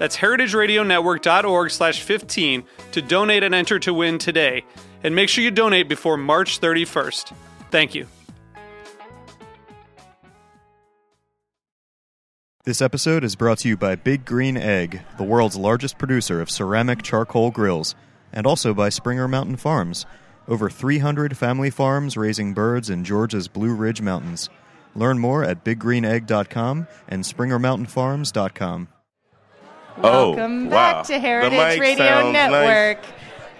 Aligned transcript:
That's 0.00 0.16
heritageradionetwork.org 0.16 1.70
slash 1.70 2.00
15 2.00 2.64
to 2.92 3.02
donate 3.02 3.42
and 3.42 3.54
enter 3.54 3.78
to 3.80 3.92
win 3.92 4.16
today. 4.16 4.64
And 5.04 5.14
make 5.14 5.28
sure 5.28 5.44
you 5.44 5.50
donate 5.50 5.90
before 5.90 6.16
March 6.16 6.58
31st. 6.58 7.34
Thank 7.70 7.94
you. 7.94 8.06
This 12.64 12.80
episode 12.80 13.24
is 13.24 13.36
brought 13.36 13.58
to 13.58 13.68
you 13.68 13.76
by 13.76 13.94
Big 13.94 14.24
Green 14.24 14.56
Egg, 14.56 15.02
the 15.18 15.22
world's 15.22 15.56
largest 15.56 15.98
producer 15.98 16.40
of 16.40 16.48
ceramic 16.48 17.02
charcoal 17.02 17.50
grills, 17.50 17.94
and 18.32 18.46
also 18.46 18.72
by 18.72 18.88
Springer 18.88 19.28
Mountain 19.28 19.56
Farms, 19.56 20.06
over 20.48 20.70
300 20.70 21.36
family 21.36 21.68
farms 21.68 22.16
raising 22.16 22.54
birds 22.54 22.88
in 22.88 23.04
Georgia's 23.04 23.48
Blue 23.48 23.74
Ridge 23.74 24.00
Mountains. 24.00 24.48
Learn 24.94 25.18
more 25.18 25.44
at 25.44 25.62
biggreenegg.com 25.62 26.86
and 27.06 27.22
springermountainfarms.com. 27.22 28.88
Oh, 29.98 30.30
Welcome 30.30 30.64
wow. 30.70 30.70
back 30.70 31.06
to 31.06 31.12
The 31.14 31.18
Heritage 31.18 31.58
mic 31.58 31.80
Radio 31.80 31.96
sounds 32.06 32.32
nice. 32.32 32.50
Network. 32.50 33.04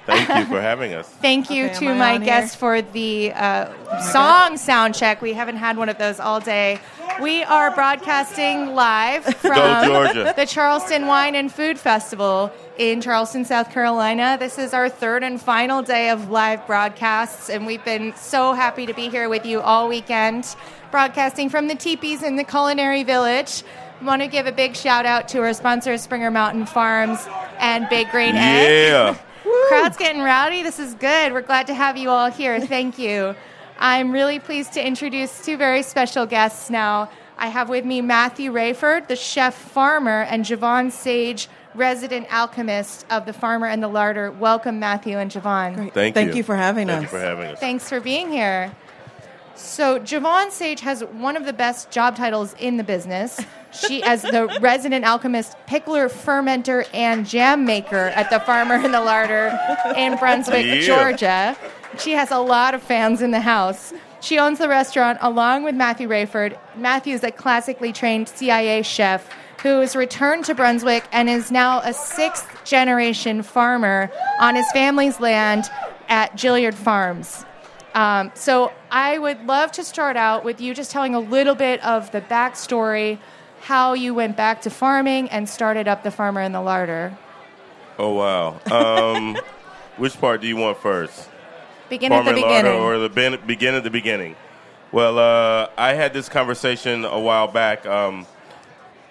Thank 0.06 0.28
you 0.31 0.45
for 0.47 0.61
having 0.61 0.95
us. 0.95 1.09
Thank 1.20 1.50
you 1.50 1.67
Okay, 1.67 1.75
to 1.81 1.95
my 1.95 2.19
guests 2.19 2.56
for 2.56 2.83
the 2.83 3.33
uh, 3.33 4.00
song 4.00 4.56
sound 4.56 4.95
check. 4.95 5.23
We 5.23 5.34
haven't 5.34 5.56
had 5.56 5.77
one 5.77 5.89
of 5.89 5.98
those 5.98 6.19
all 6.19 6.41
day. 6.41 6.81
We 7.20 7.42
are 7.45 7.70
broadcasting 7.75 8.75
live 8.75 9.25
from 9.36 9.84
Georgia. 9.86 10.33
the 10.34 10.47
Charleston 10.47 11.06
Wine 11.06 11.34
and 11.34 11.53
Food 11.53 11.78
Festival 11.78 12.51
in 12.78 13.01
Charleston, 13.03 13.45
South 13.45 13.70
Carolina. 13.70 14.36
This 14.41 14.58
is 14.58 14.73
our 14.73 14.89
third 14.89 15.23
and 15.23 15.41
final 15.41 15.83
day 15.83 16.08
of 16.08 16.31
live 16.31 16.67
broadcasts, 16.67 17.51
and 17.51 17.67
we've 17.67 17.84
been 17.84 18.14
so 18.17 18.55
happy 18.55 18.86
to 18.86 18.95
be 18.95 19.11
here 19.11 19.28
with 19.28 19.45
you 19.45 19.61
all 19.61 19.86
weekend, 19.86 20.56
broadcasting 20.91 21.51
from 21.51 21.69
the 21.69 21.75
teepees 21.75 22.23
in 22.23 22.36
the 22.36 22.45
Culinary 22.45 23.03
Village. 23.03 23.62
I 24.00 24.04
want 24.04 24.22
to 24.22 24.28
give 24.28 24.46
a 24.46 24.52
big 24.52 24.76
shout 24.76 25.04
out 25.04 25.28
to 25.28 25.40
our 25.40 25.52
sponsors, 25.52 26.00
Springer 26.00 26.30
Mountain 26.30 26.64
Farms 26.64 27.28
and 27.58 27.86
Big 27.90 28.10
Green 28.10 28.34
Egg. 28.34 28.88
Yeah. 28.88 29.18
Crowd's 29.68 29.98
getting 29.98 30.22
rowdy. 30.22 30.62
This 30.62 30.78
is 30.78 30.94
good. 30.94 31.34
We're 31.34 31.42
glad 31.42 31.66
to 31.66 31.74
have 31.74 31.98
you 31.98 32.08
all 32.08 32.30
here. 32.30 32.58
Thank 32.60 32.98
you. 32.98 33.34
I'm 33.78 34.10
really 34.10 34.38
pleased 34.38 34.72
to 34.74 34.86
introduce 34.86 35.44
two 35.44 35.58
very 35.58 35.82
special 35.82 36.24
guests 36.24 36.70
now. 36.70 37.10
I 37.36 37.48
have 37.48 37.68
with 37.68 37.84
me 37.84 38.00
Matthew 38.00 38.52
Raiford, 38.52 39.08
the 39.08 39.16
chef 39.16 39.55
farmer, 39.55 40.22
and 40.22 40.46
Jovan 40.46 40.90
Sage, 40.90 41.48
resident 41.74 42.27
alchemist 42.33 43.05
of 43.10 43.27
the 43.27 43.34
Farmer 43.34 43.66
and 43.66 43.83
the 43.83 43.89
Larder. 43.89 44.30
Welcome, 44.30 44.78
Matthew 44.78 45.18
and 45.18 45.30
Jovan. 45.30 45.74
Great. 45.74 45.94
Thank, 45.94 46.14
Thank 46.14 46.34
you 46.34 46.42
for 46.42 46.56
having 46.56 46.89
Thank 46.89 46.98
us. 46.98 47.02
you 47.12 47.18
for 47.18 47.22
having 47.22 47.46
us. 47.48 47.60
Thanks 47.60 47.89
for 47.89 48.00
being 48.00 48.30
here. 48.30 48.72
So, 49.60 49.98
Jovan 49.98 50.50
Sage 50.50 50.80
has 50.80 51.02
one 51.04 51.36
of 51.36 51.44
the 51.44 51.52
best 51.52 51.90
job 51.90 52.16
titles 52.16 52.54
in 52.58 52.78
the 52.78 52.82
business. 52.84 53.38
She, 53.72 54.02
as 54.04 54.22
the 54.22 54.46
resident 54.60 55.04
alchemist, 55.04 55.54
pickler, 55.68 56.10
fermenter, 56.10 56.88
and 56.94 57.26
jam 57.26 57.64
maker 57.66 58.06
at 58.16 58.30
the 58.30 58.40
Farmer 58.40 58.74
and 58.76 58.92
the 58.94 59.00
Larder 59.02 59.56
in 59.96 60.16
Brunswick, 60.16 60.64
Yeah. 60.64 60.80
Georgia. 60.80 61.56
She 61.98 62.12
has 62.12 62.30
a 62.30 62.38
lot 62.38 62.72
of 62.74 62.82
fans 62.82 63.20
in 63.20 63.32
the 63.32 63.40
house. 63.40 63.92
She 64.20 64.38
owns 64.38 64.58
the 64.58 64.68
restaurant 64.68 65.18
along 65.20 65.64
with 65.64 65.74
Matthew 65.74 66.08
Raiford. 66.08 66.56
Matthew 66.77 67.14
is 67.14 67.22
a 67.22 67.30
classically 67.30 67.92
trained 67.92 68.28
CIA 68.28 68.82
chef 68.82 69.28
who 69.62 69.80
has 69.80 69.94
returned 69.94 70.46
to 70.46 70.54
Brunswick 70.54 71.04
and 71.12 71.28
is 71.28 71.50
now 71.50 71.80
a 71.80 71.92
sixth 71.92 72.48
generation 72.64 73.42
farmer 73.42 74.10
on 74.40 74.54
his 74.56 74.66
family's 74.72 75.20
land 75.20 75.68
at 76.08 76.32
Gilliard 76.36 76.74
Farms. 76.74 77.44
Um, 77.95 78.30
so 78.34 78.73
I 78.90 79.18
would 79.18 79.46
love 79.46 79.73
to 79.73 79.84
start 79.84 80.17
out 80.17 80.45
with 80.45 80.61
you 80.61 80.74
just 80.74 80.90
telling 80.90 81.14
a 81.14 81.20
little 81.20 81.55
bit 81.55 81.84
of 81.84 82.11
the 82.12 82.20
backstory, 82.20 83.18
how 83.62 83.95
you 83.95 84.14
went 84.14 84.36
back 84.36 84.62
to 84.62 84.70
farming 84.70 85.28
and 85.30 85.48
started 85.48 85.89
up 85.89 86.02
the 86.02 86.11
Farmer 86.11 86.40
and 86.40 86.55
the 86.55 86.61
Larder. 86.61 87.17
Oh 87.98 88.14
wow. 88.14 88.61
Um, 88.70 89.36
which 89.96 90.18
part 90.20 90.40
do 90.40 90.46
you 90.46 90.56
want 90.56 90.78
first? 90.78 91.28
Begin 91.89 92.12
at 92.12 92.24
the 92.24 92.24
Farmer 92.24 92.39
and 92.39 92.42
Larder 92.42 92.68
beginning. 92.68 92.83
or 92.83 92.98
the 92.98 93.08
ben- 93.08 93.46
begin 93.46 93.74
at 93.74 93.84
the 93.84 93.90
beginning? 93.90 94.36
Well, 94.92 95.18
uh, 95.18 95.68
I 95.77 95.95
had 95.95 96.12
this 96.12 96.28
conversation 96.28 97.05
a 97.05 97.18
while 97.20 97.48
back. 97.48 97.86
Um, 97.86 98.27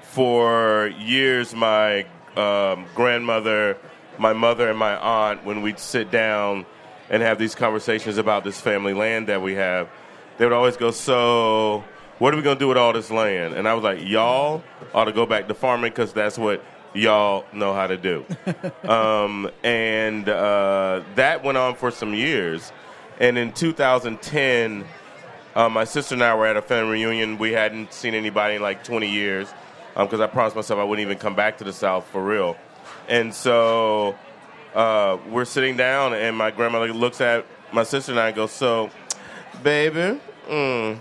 for 0.01 0.91
years, 0.99 1.53
my 1.53 2.05
um, 2.35 2.85
grandmother, 2.95 3.77
my 4.17 4.33
mother, 4.33 4.69
and 4.69 4.77
my 4.77 4.97
aunt, 4.97 5.45
when 5.45 5.61
we'd 5.61 5.79
sit 5.79 6.09
down 6.11 6.65
and 7.09 7.21
have 7.23 7.39
these 7.39 7.55
conversations 7.55 8.17
about 8.17 8.43
this 8.43 8.59
family 8.59 8.93
land 8.93 9.27
that 9.27 9.41
we 9.41 9.55
have, 9.55 9.89
they 10.37 10.45
would 10.45 10.53
always 10.53 10.77
go, 10.77 10.91
"So, 10.91 11.83
what 12.19 12.33
are 12.33 12.37
we 12.37 12.43
gonna 12.43 12.59
do 12.59 12.67
with 12.67 12.77
all 12.77 12.93
this 12.93 13.11
land?" 13.11 13.55
And 13.55 13.67
I 13.67 13.73
was 13.73 13.83
like, 13.83 13.99
"Y'all 14.01 14.63
ought 14.93 15.05
to 15.05 15.11
go 15.11 15.25
back 15.25 15.47
to 15.47 15.53
farming 15.53 15.91
because 15.91 16.13
that's 16.13 16.37
what 16.37 16.63
y'all 16.93 17.45
know 17.53 17.73
how 17.73 17.87
to 17.87 17.97
do." 17.97 18.25
um, 18.87 19.49
and 19.63 20.27
uh, 20.29 21.01
that 21.15 21.43
went 21.43 21.57
on 21.57 21.75
for 21.75 21.91
some 21.91 22.13
years. 22.13 22.71
And 23.19 23.37
in 23.37 23.51
2010, 23.51 24.85
um, 25.55 25.73
my 25.73 25.83
sister 25.83 26.15
and 26.15 26.23
I 26.23 26.35
were 26.35 26.45
at 26.45 26.55
a 26.55 26.61
family 26.61 26.93
reunion. 27.03 27.37
We 27.37 27.51
hadn't 27.51 27.91
seen 27.91 28.13
anybody 28.13 28.55
in 28.55 28.61
like 28.61 28.83
20 28.83 29.09
years 29.09 29.53
because 29.93 30.21
I 30.21 30.27
promised 30.27 30.55
myself 30.55 30.79
I 30.79 30.83
wouldn't 30.83 31.05
even 31.05 31.17
come 31.17 31.35
back 31.35 31.57
to 31.57 31.63
the 31.63 31.73
South 31.73 32.05
for 32.05 32.23
real. 32.23 32.55
And 33.09 33.33
so 33.33 34.15
uh, 34.75 35.17
we're 35.29 35.45
sitting 35.45 35.77
down, 35.77 36.13
and 36.13 36.37
my 36.37 36.51
grandmother 36.51 36.93
looks 36.93 37.21
at 37.21 37.45
my 37.71 37.83
sister 37.83 38.11
and 38.11 38.19
I 38.19 38.27
and 38.27 38.35
goes, 38.35 38.51
So, 38.51 38.89
baby, 39.63 40.19
mm, 40.47 40.99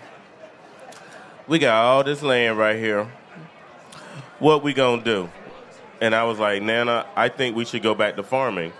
we 1.46 1.58
got 1.58 1.84
all 1.84 2.04
this 2.04 2.22
land 2.22 2.58
right 2.58 2.76
here. 2.76 3.10
What 4.38 4.62
we 4.62 4.72
gonna 4.72 5.02
do? 5.02 5.30
And 6.00 6.14
I 6.14 6.24
was 6.24 6.38
like, 6.38 6.62
Nana, 6.62 7.06
I 7.16 7.28
think 7.28 7.56
we 7.56 7.64
should 7.64 7.82
go 7.82 7.94
back 7.94 8.16
to 8.16 8.22
farming. 8.22 8.72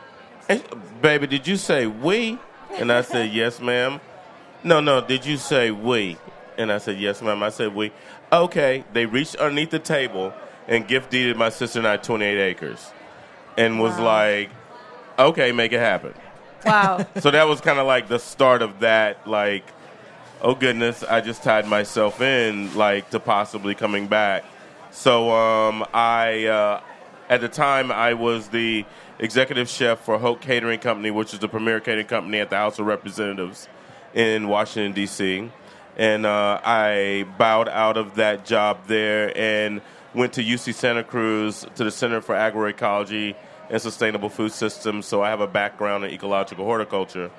And, 0.48 0.62
baby, 1.02 1.26
did 1.26 1.46
you 1.46 1.56
say 1.56 1.86
we? 1.86 2.38
And 2.76 2.92
I 2.92 3.02
said, 3.02 3.30
Yes, 3.32 3.60
ma'am. 3.60 4.00
No, 4.64 4.80
no, 4.80 5.00
did 5.00 5.24
you 5.24 5.36
say 5.36 5.70
we? 5.70 6.16
And 6.56 6.72
I 6.72 6.78
said, 6.78 6.98
Yes, 6.98 7.22
ma'am. 7.22 7.42
I 7.42 7.50
said 7.50 7.74
we. 7.74 7.92
Okay. 8.32 8.84
They 8.92 9.06
reached 9.06 9.36
underneath 9.36 9.70
the 9.70 9.78
table 9.78 10.32
and 10.66 10.86
gift 10.86 11.10
deeded 11.10 11.36
my 11.36 11.48
sister 11.48 11.78
and 11.78 11.88
I 11.88 11.96
28 11.96 12.38
acres. 12.38 12.92
And 13.56 13.80
was 13.80 13.98
like, 13.98 14.50
Okay, 15.18 15.50
make 15.52 15.72
it 15.72 15.80
happen. 15.80 16.14
Wow. 16.64 17.06
So 17.20 17.30
that 17.30 17.48
was 17.48 17.60
kind 17.60 17.78
of 17.78 17.86
like 17.86 18.08
the 18.08 18.18
start 18.18 18.62
of 18.62 18.80
that, 18.80 19.26
like, 19.26 19.64
oh 20.40 20.54
goodness, 20.54 21.02
I 21.02 21.20
just 21.20 21.42
tied 21.42 21.66
myself 21.66 22.20
in, 22.20 22.74
like, 22.76 23.10
to 23.10 23.20
possibly 23.20 23.74
coming 23.74 24.06
back. 24.06 24.44
So 24.90 25.30
um, 25.30 25.84
I, 25.92 26.46
uh, 26.46 26.80
at 27.28 27.40
the 27.40 27.48
time, 27.48 27.90
I 27.90 28.14
was 28.14 28.48
the 28.48 28.84
executive 29.18 29.68
chef 29.68 30.00
for 30.00 30.18
Hope 30.18 30.40
Catering 30.40 30.80
Company, 30.80 31.10
which 31.10 31.34
is 31.34 31.40
the 31.40 31.48
premier 31.48 31.80
catering 31.80 32.06
company 32.06 32.38
at 32.38 32.50
the 32.50 32.56
House 32.56 32.78
of 32.78 32.86
Representatives 32.86 33.68
in 34.14 34.48
Washington, 34.48 34.92
D.C. 34.92 35.50
And 35.96 36.26
uh, 36.26 36.60
I 36.64 37.26
bowed 37.36 37.68
out 37.68 37.96
of 37.96 38.14
that 38.14 38.44
job 38.44 38.86
there 38.86 39.36
and 39.36 39.80
went 40.14 40.32
to 40.34 40.42
UC 40.44 40.74
Santa 40.74 41.04
Cruz 41.04 41.66
to 41.74 41.84
the 41.84 41.90
Center 41.90 42.20
for 42.20 42.34
Agroecology 42.34 43.34
and 43.70 43.80
Sustainable 43.80 44.28
Food 44.28 44.52
Systems. 44.52 45.06
So 45.06 45.22
I 45.22 45.30
have 45.30 45.40
a 45.40 45.46
background 45.46 46.04
in 46.04 46.10
ecological 46.10 46.64
horticulture. 46.64 47.30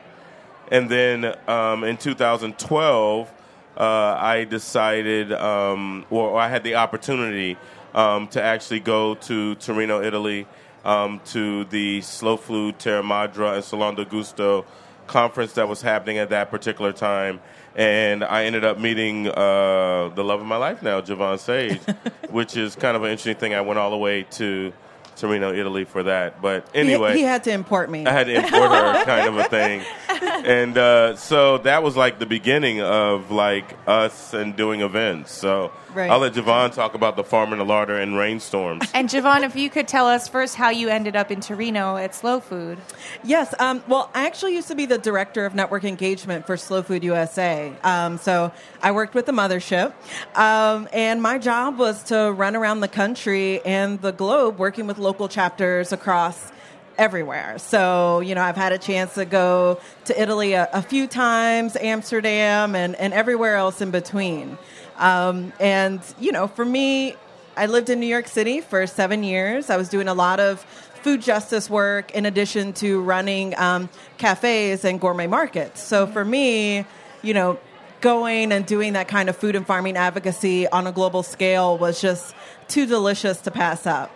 And 0.71 0.89
then 0.89 1.35
um, 1.47 1.83
in 1.83 1.97
2012, 1.97 3.31
uh, 3.77 3.83
I 3.83 4.45
decided, 4.45 5.31
um, 5.31 6.05
or, 6.09 6.29
or 6.29 6.39
I 6.39 6.49
had 6.49 6.63
the 6.63 6.75
opportunity 6.75 7.57
um, 7.93 8.27
to 8.29 8.41
actually 8.41 8.81
go 8.81 9.15
to 9.15 9.55
Torino, 9.55 10.01
Italy, 10.01 10.45
um, 10.85 11.21
to 11.25 11.65
the 11.65 12.01
Slow 12.01 12.37
Food 12.37 12.79
Terra 12.79 13.03
Madre 13.03 13.55
and 13.55 13.63
Salone 13.63 13.95
del 13.95 14.05
Gusto 14.05 14.65
conference 15.07 15.53
that 15.53 15.67
was 15.67 15.81
happening 15.81 16.19
at 16.19 16.29
that 16.29 16.51
particular 16.51 16.93
time. 16.93 17.41
And 17.75 18.23
I 18.23 18.45
ended 18.45 18.63
up 18.63 18.79
meeting 18.79 19.27
uh, 19.27 20.11
the 20.13 20.23
love 20.23 20.39
of 20.39 20.45
my 20.45 20.57
life 20.57 20.81
now, 20.81 21.01
Jovan 21.01 21.37
Sage, 21.37 21.79
which 22.29 22.55
is 22.55 22.75
kind 22.75 22.95
of 22.95 23.03
an 23.03 23.11
interesting 23.11 23.35
thing. 23.35 23.53
I 23.53 23.61
went 23.61 23.79
all 23.79 23.91
the 23.91 23.97
way 23.97 24.23
to 24.31 24.71
Torino, 25.19 25.54
Italy 25.54 25.86
for 25.86 26.04
that. 26.04 26.42
But 26.42 26.68
anyway, 26.74 27.13
he, 27.13 27.19
he 27.19 27.24
had 27.24 27.44
to 27.45 27.51
import 27.51 27.89
me. 27.89 28.06
I 28.06 28.12
had 28.12 28.27
to 28.27 28.33
import 28.33 28.71
her, 28.71 29.04
kind 29.06 29.27
of 29.27 29.38
a 29.38 29.44
thing. 29.45 29.83
And 30.45 30.77
uh, 30.77 31.16
so 31.16 31.57
that 31.60 31.83
was 31.83 31.95
like 31.98 32.19
the 32.19 32.25
beginning 32.25 32.81
of 32.81 33.30
like 33.30 33.77
us 33.88 34.33
and 34.33 34.56
doing 34.56 34.81
events. 34.81 35.31
So 35.31 35.71
Right. 35.94 36.10
I'll 36.12 36.19
let 36.19 36.33
Jovan 36.33 36.69
talk 36.71 36.94
about 36.94 37.16
the 37.16 37.24
farm 37.24 37.51
and 37.51 37.60
the 37.60 37.66
larder 37.66 37.98
and 37.98 38.16
rainstorms. 38.16 38.89
And 38.94 39.10
Jovan, 39.10 39.44
if 39.44 39.56
you 39.56 39.69
could 39.69 39.88
tell 39.88 40.07
us 40.07 40.27
first 40.27 40.56
how 40.56 40.69
you 40.69 40.88
ended 40.88 41.16
up 41.16 41.31
in 41.31 41.42
Torino 41.42 41.98
at 41.98 42.13
Slow 42.13 42.39
Food. 42.39 42.77
Yes. 43.24 43.54
Um, 43.60 43.83
well, 43.88 44.12
I 44.13 44.27
actually 44.27 44.54
used 44.54 44.68
to 44.68 44.75
be 44.75 44.86
the 44.86 44.98
director 44.98 45.45
of 45.45 45.56
network 45.56 45.83
engagement 45.83 46.45
for 46.45 46.57
Slow 46.57 46.83
Food 46.83 47.04
USA. 47.04 47.74
Um, 47.83 48.18
so 48.18 48.51
I 48.83 48.92
worked 48.92 49.16
with 49.16 49.25
the 49.25 49.31
mothership, 49.31 49.94
um, 50.36 50.88
and 50.94 51.21
my 51.21 51.38
job 51.38 51.80
was 51.80 52.04
to 52.04 52.31
run 52.31 52.56
around 52.56 52.81
the 52.81 52.88
country 52.88 53.63
and 53.66 54.00
the 54.01 54.12
globe, 54.12 54.60
working 54.60 54.86
with 54.86 55.00
local 55.00 55.27
chapters 55.27 55.92
across 55.92 56.51
everywhere. 56.99 57.57
So, 57.57 58.19
you 58.19 58.35
know, 58.35 58.41
I've 58.41 58.57
had 58.57 58.73
a 58.73 58.77
chance 58.77 59.15
to 59.15 59.25
go 59.25 59.79
to 60.05 60.21
Italy 60.21 60.53
a, 60.53 60.69
a 60.73 60.81
few 60.81 61.07
times, 61.07 61.75
Amsterdam, 61.77 62.75
and, 62.75 62.95
and 62.95 63.13
everywhere 63.13 63.55
else 63.55 63.81
in 63.81 63.89
between. 63.89 64.57
Um, 64.97 65.53
and, 65.59 66.01
you 66.19 66.31
know, 66.31 66.47
for 66.47 66.65
me, 66.65 67.15
I 67.55 67.65
lived 67.65 67.89
in 67.89 67.99
New 67.99 68.05
York 68.05 68.27
City 68.27 68.61
for 68.61 68.85
seven 68.85 69.23
years. 69.23 69.69
I 69.69 69.77
was 69.77 69.89
doing 69.89 70.07
a 70.07 70.13
lot 70.13 70.39
of 70.39 70.59
food 71.01 71.21
justice 71.21 71.69
work 71.69 72.11
in 72.11 72.25
addition 72.25 72.73
to 72.73 73.01
running 73.01 73.57
um, 73.57 73.89
cafes 74.17 74.83
and 74.83 74.99
gourmet 74.99 75.27
markets. 75.27 75.81
So 75.81 76.05
for 76.05 76.25
me, 76.25 76.85
you 77.21 77.33
know, 77.33 77.57
going 78.01 78.51
and 78.51 78.65
doing 78.65 78.93
that 78.93 79.07
kind 79.07 79.29
of 79.29 79.37
food 79.37 79.55
and 79.55 79.65
farming 79.65 79.97
advocacy 79.97 80.67
on 80.67 80.87
a 80.87 80.91
global 80.91 81.23
scale 81.23 81.77
was 81.77 82.01
just 82.01 82.35
too 82.67 82.85
delicious 82.85 83.41
to 83.41 83.51
pass 83.51 83.85
up. 83.87 84.11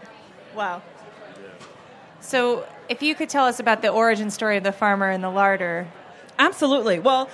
Wow. 0.55 0.81
So, 2.23 2.65
if 2.87 3.03
you 3.03 3.15
could 3.15 3.29
tell 3.29 3.45
us 3.45 3.59
about 3.59 3.81
the 3.81 3.89
origin 3.89 4.31
story 4.31 4.55
of 4.55 4.63
the 4.63 4.71
farmer 4.71 5.09
and 5.09 5.21
the 5.23 5.29
larder. 5.29 5.87
Absolutely. 6.39 6.99
Well, 6.99 7.29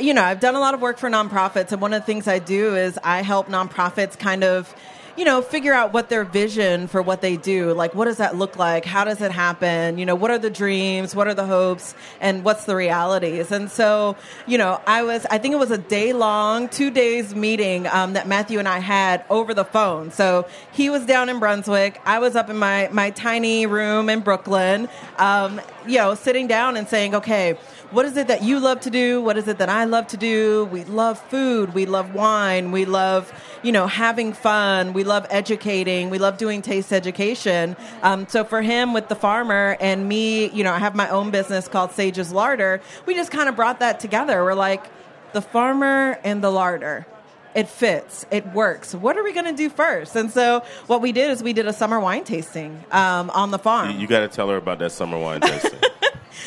you 0.00 0.12
know, 0.12 0.22
I've 0.22 0.40
done 0.40 0.56
a 0.56 0.60
lot 0.60 0.74
of 0.74 0.80
work 0.80 0.98
for 0.98 1.08
nonprofits, 1.08 1.70
and 1.70 1.80
one 1.80 1.94
of 1.94 2.02
the 2.02 2.06
things 2.06 2.26
I 2.26 2.40
do 2.40 2.74
is 2.74 2.98
I 3.04 3.22
help 3.22 3.46
nonprofits 3.46 4.18
kind 4.18 4.42
of, 4.44 4.74
you 5.16 5.24
know, 5.24 5.40
figure 5.40 5.72
out 5.72 5.92
what 5.92 6.08
their 6.08 6.24
vision 6.24 6.86
for 6.86 7.00
what 7.00 7.20
they 7.20 7.36
do. 7.36 7.72
Like, 7.72 7.94
what 7.94 8.04
does 8.04 8.18
that 8.18 8.36
look 8.36 8.56
like? 8.56 8.84
How 8.84 9.04
does 9.04 9.20
it 9.20 9.32
happen? 9.32 9.98
You 9.98 10.04
know, 10.04 10.14
what 10.14 10.30
are 10.30 10.38
the 10.38 10.50
dreams? 10.50 11.14
What 11.14 11.26
are 11.26 11.34
the 11.34 11.46
hopes? 11.46 11.94
And 12.20 12.44
what's 12.44 12.64
the 12.64 12.76
realities? 12.76 13.50
And 13.50 13.70
so, 13.70 14.16
you 14.46 14.58
know, 14.58 14.80
I 14.86 15.02
was, 15.02 15.26
I 15.30 15.38
think 15.38 15.54
it 15.54 15.58
was 15.58 15.70
a 15.70 15.78
day 15.78 16.12
long, 16.12 16.68
two 16.68 16.90
days 16.90 17.34
meeting 17.34 17.86
um, 17.86 18.12
that 18.12 18.28
Matthew 18.28 18.58
and 18.58 18.68
I 18.68 18.78
had 18.78 19.24
over 19.30 19.54
the 19.54 19.64
phone. 19.64 20.10
So 20.10 20.46
he 20.72 20.90
was 20.90 21.06
down 21.06 21.28
in 21.28 21.38
Brunswick. 21.38 22.00
I 22.04 22.18
was 22.18 22.36
up 22.36 22.50
in 22.50 22.56
my, 22.58 22.88
my 22.92 23.10
tiny 23.10 23.66
room 23.66 24.08
in 24.10 24.20
Brooklyn, 24.20 24.88
um, 25.18 25.60
you 25.86 25.98
know, 25.98 26.14
sitting 26.14 26.46
down 26.46 26.76
and 26.76 26.86
saying, 26.88 27.14
okay, 27.14 27.58
what 27.90 28.04
is 28.04 28.16
it 28.16 28.28
that 28.28 28.42
you 28.42 28.58
love 28.58 28.80
to 28.80 28.90
do? 28.90 29.22
What 29.22 29.36
is 29.36 29.46
it 29.48 29.58
that 29.58 29.68
I 29.68 29.84
love 29.84 30.08
to 30.08 30.16
do? 30.16 30.64
We 30.66 30.84
love 30.84 31.20
food. 31.28 31.72
We 31.74 31.86
love 31.86 32.14
wine. 32.14 32.72
We 32.72 32.84
love, 32.84 33.32
you 33.62 33.72
know, 33.72 33.86
having 33.86 34.32
fun. 34.32 34.92
We 34.92 35.04
love 35.04 35.26
educating. 35.30 36.10
We 36.10 36.18
love 36.18 36.36
doing 36.36 36.62
taste 36.62 36.92
education. 36.92 37.76
Um, 38.02 38.26
so 38.28 38.44
for 38.44 38.60
him 38.62 38.92
with 38.92 39.08
the 39.08 39.14
farmer 39.14 39.76
and 39.80 40.08
me, 40.08 40.50
you 40.50 40.64
know, 40.64 40.72
I 40.72 40.78
have 40.78 40.94
my 40.94 41.08
own 41.08 41.30
business 41.30 41.68
called 41.68 41.92
Sage's 41.92 42.32
Larder. 42.32 42.80
We 43.06 43.14
just 43.14 43.30
kind 43.30 43.48
of 43.48 43.56
brought 43.56 43.78
that 43.80 44.00
together. 44.00 44.42
We're 44.42 44.54
like, 44.54 44.84
the 45.32 45.42
farmer 45.42 46.18
and 46.24 46.42
the 46.42 46.50
larder 46.50 47.06
it 47.54 47.68
fits 47.68 48.24
it 48.30 48.46
works 48.54 48.94
what 48.94 49.18
are 49.18 49.22
we 49.24 49.32
going 49.32 49.44
to 49.44 49.52
do 49.52 49.68
first 49.68 50.14
and 50.16 50.30
so 50.30 50.62
what 50.86 51.02
we 51.02 51.12
did 51.12 51.30
is 51.30 51.42
we 51.42 51.52
did 51.52 51.66
a 51.66 51.72
summer 51.72 52.00
wine 52.00 52.24
tasting 52.24 52.82
um, 52.90 53.28
on 53.30 53.50
the 53.50 53.58
farm 53.58 53.90
You, 53.90 53.98
you 53.98 54.06
got 54.06 54.20
to 54.20 54.28
tell 54.28 54.48
her 54.48 54.56
about 54.56 54.78
that 54.78 54.92
summer 54.92 55.18
wine 55.18 55.40
tasting. 55.40 55.78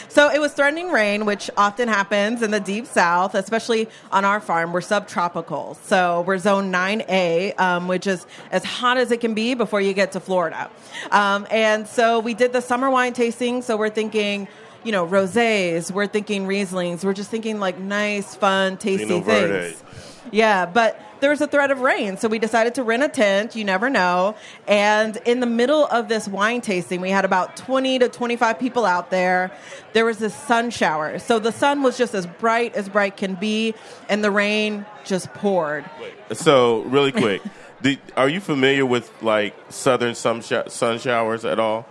so 0.07 0.29
it 0.29 0.39
was 0.39 0.53
threatening 0.53 0.91
rain, 0.91 1.25
which 1.25 1.49
often 1.57 1.87
happens 1.87 2.41
in 2.41 2.51
the 2.51 2.59
deep 2.59 2.85
south, 2.85 3.35
especially 3.35 3.87
on 4.11 4.25
our 4.25 4.39
farm. 4.39 4.73
We're 4.73 4.81
subtropical. 4.81 5.75
So 5.83 6.21
we're 6.21 6.37
zone 6.37 6.71
9A, 6.71 7.59
um, 7.59 7.87
which 7.87 8.07
is 8.07 8.25
as 8.51 8.63
hot 8.63 8.97
as 8.97 9.11
it 9.11 9.21
can 9.21 9.33
be 9.33 9.53
before 9.53 9.81
you 9.81 9.93
get 9.93 10.11
to 10.13 10.19
Florida. 10.19 10.69
Um, 11.11 11.47
and 11.51 11.87
so 11.87 12.19
we 12.19 12.33
did 12.33 12.53
the 12.53 12.61
summer 12.61 12.89
wine 12.89 13.13
tasting. 13.13 13.61
So 13.61 13.77
we're 13.77 13.89
thinking, 13.89 14.47
you 14.83 14.91
know, 14.91 15.05
rosés, 15.07 15.91
we're 15.91 16.07
thinking 16.07 16.45
Rieslings, 16.47 17.03
we're 17.03 17.13
just 17.13 17.29
thinking 17.29 17.59
like 17.59 17.77
nice, 17.79 18.35
fun, 18.35 18.77
tasty 18.77 19.05
things. 19.21 19.83
Yeah, 20.31 20.65
but 20.65 20.99
there 21.19 21.29
was 21.29 21.41
a 21.41 21.47
threat 21.47 21.71
of 21.71 21.81
rain, 21.81 22.17
so 22.17 22.27
we 22.27 22.39
decided 22.39 22.75
to 22.75 22.83
rent 22.83 23.03
a 23.03 23.09
tent. 23.09 23.55
You 23.55 23.63
never 23.63 23.89
know. 23.89 24.35
And 24.67 25.17
in 25.25 25.39
the 25.39 25.45
middle 25.45 25.85
of 25.85 26.07
this 26.07 26.27
wine 26.27 26.61
tasting, 26.61 27.01
we 27.01 27.09
had 27.09 27.25
about 27.25 27.57
20 27.57 27.99
to 27.99 28.09
25 28.09 28.59
people 28.59 28.85
out 28.85 29.09
there. 29.11 29.51
There 29.93 30.05
was 30.05 30.17
this 30.17 30.33
sun 30.33 30.69
shower. 30.69 31.19
So 31.19 31.39
the 31.39 31.51
sun 31.51 31.83
was 31.83 31.97
just 31.97 32.13
as 32.13 32.25
bright 32.25 32.75
as 32.75 32.87
bright 32.89 33.17
can 33.17 33.35
be, 33.35 33.73
and 34.07 34.23
the 34.23 34.31
rain 34.31 34.85
just 35.05 35.33
poured. 35.33 35.85
So, 36.33 36.81
really 36.83 37.11
quick, 37.11 37.41
did, 37.81 37.99
are 38.15 38.29
you 38.29 38.39
familiar 38.39 38.85
with 38.85 39.11
like 39.21 39.55
southern 39.69 40.15
sun, 40.15 40.41
sho- 40.41 40.67
sun 40.67 40.99
showers 40.99 41.45
at 41.45 41.59
all? 41.59 41.85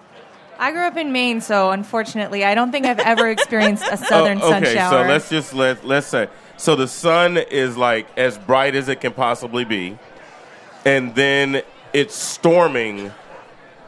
I 0.60 0.72
grew 0.72 0.82
up 0.82 0.96
in 0.96 1.12
Maine, 1.12 1.40
so 1.40 1.70
unfortunately, 1.70 2.44
I 2.44 2.56
don't 2.56 2.72
think 2.72 2.84
I've 2.84 2.98
ever 2.98 3.28
experienced 3.30 3.84
a 3.90 3.96
southern 4.10 4.38
Oh, 4.42 4.50
sun 4.50 4.64
okay, 4.64 4.74
shower. 4.74 5.04
so 5.04 5.08
let's 5.08 5.28
just 5.28 5.54
let 5.54 5.84
let's 5.84 6.08
say 6.08 6.28
so 6.58 6.76
the 6.76 6.86
sun 6.88 7.38
is 7.38 7.76
like 7.78 8.06
as 8.18 8.36
bright 8.36 8.74
as 8.74 8.88
it 8.88 9.00
can 9.00 9.12
possibly 9.14 9.64
be, 9.64 9.98
and 10.84 11.14
then 11.14 11.62
it's 11.94 12.14
storming 12.14 13.10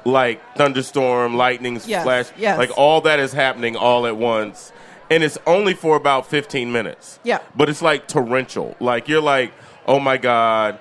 like 0.06 0.40
thunderstorm, 0.56 1.36
lightning, 1.36 1.78
Yes, 1.84 2.02
flash, 2.04 2.26
yes. 2.38 2.56
like 2.56 2.70
all 2.78 3.02
that 3.02 3.20
is 3.20 3.32
happening 3.34 3.76
all 3.76 4.06
at 4.06 4.16
once, 4.16 4.72
and 5.10 5.22
it's 5.22 5.36
only 5.46 5.74
for 5.74 5.96
about 5.96 6.26
fifteen 6.26 6.72
minutes. 6.72 7.18
Yeah. 7.22 7.40
but 7.54 7.68
it's 7.68 7.82
like 7.82 8.08
torrential. 8.08 8.76
Like 8.80 9.08
you're 9.08 9.20
like, 9.20 9.52
oh 9.86 10.00
my 10.00 10.16
god. 10.16 10.78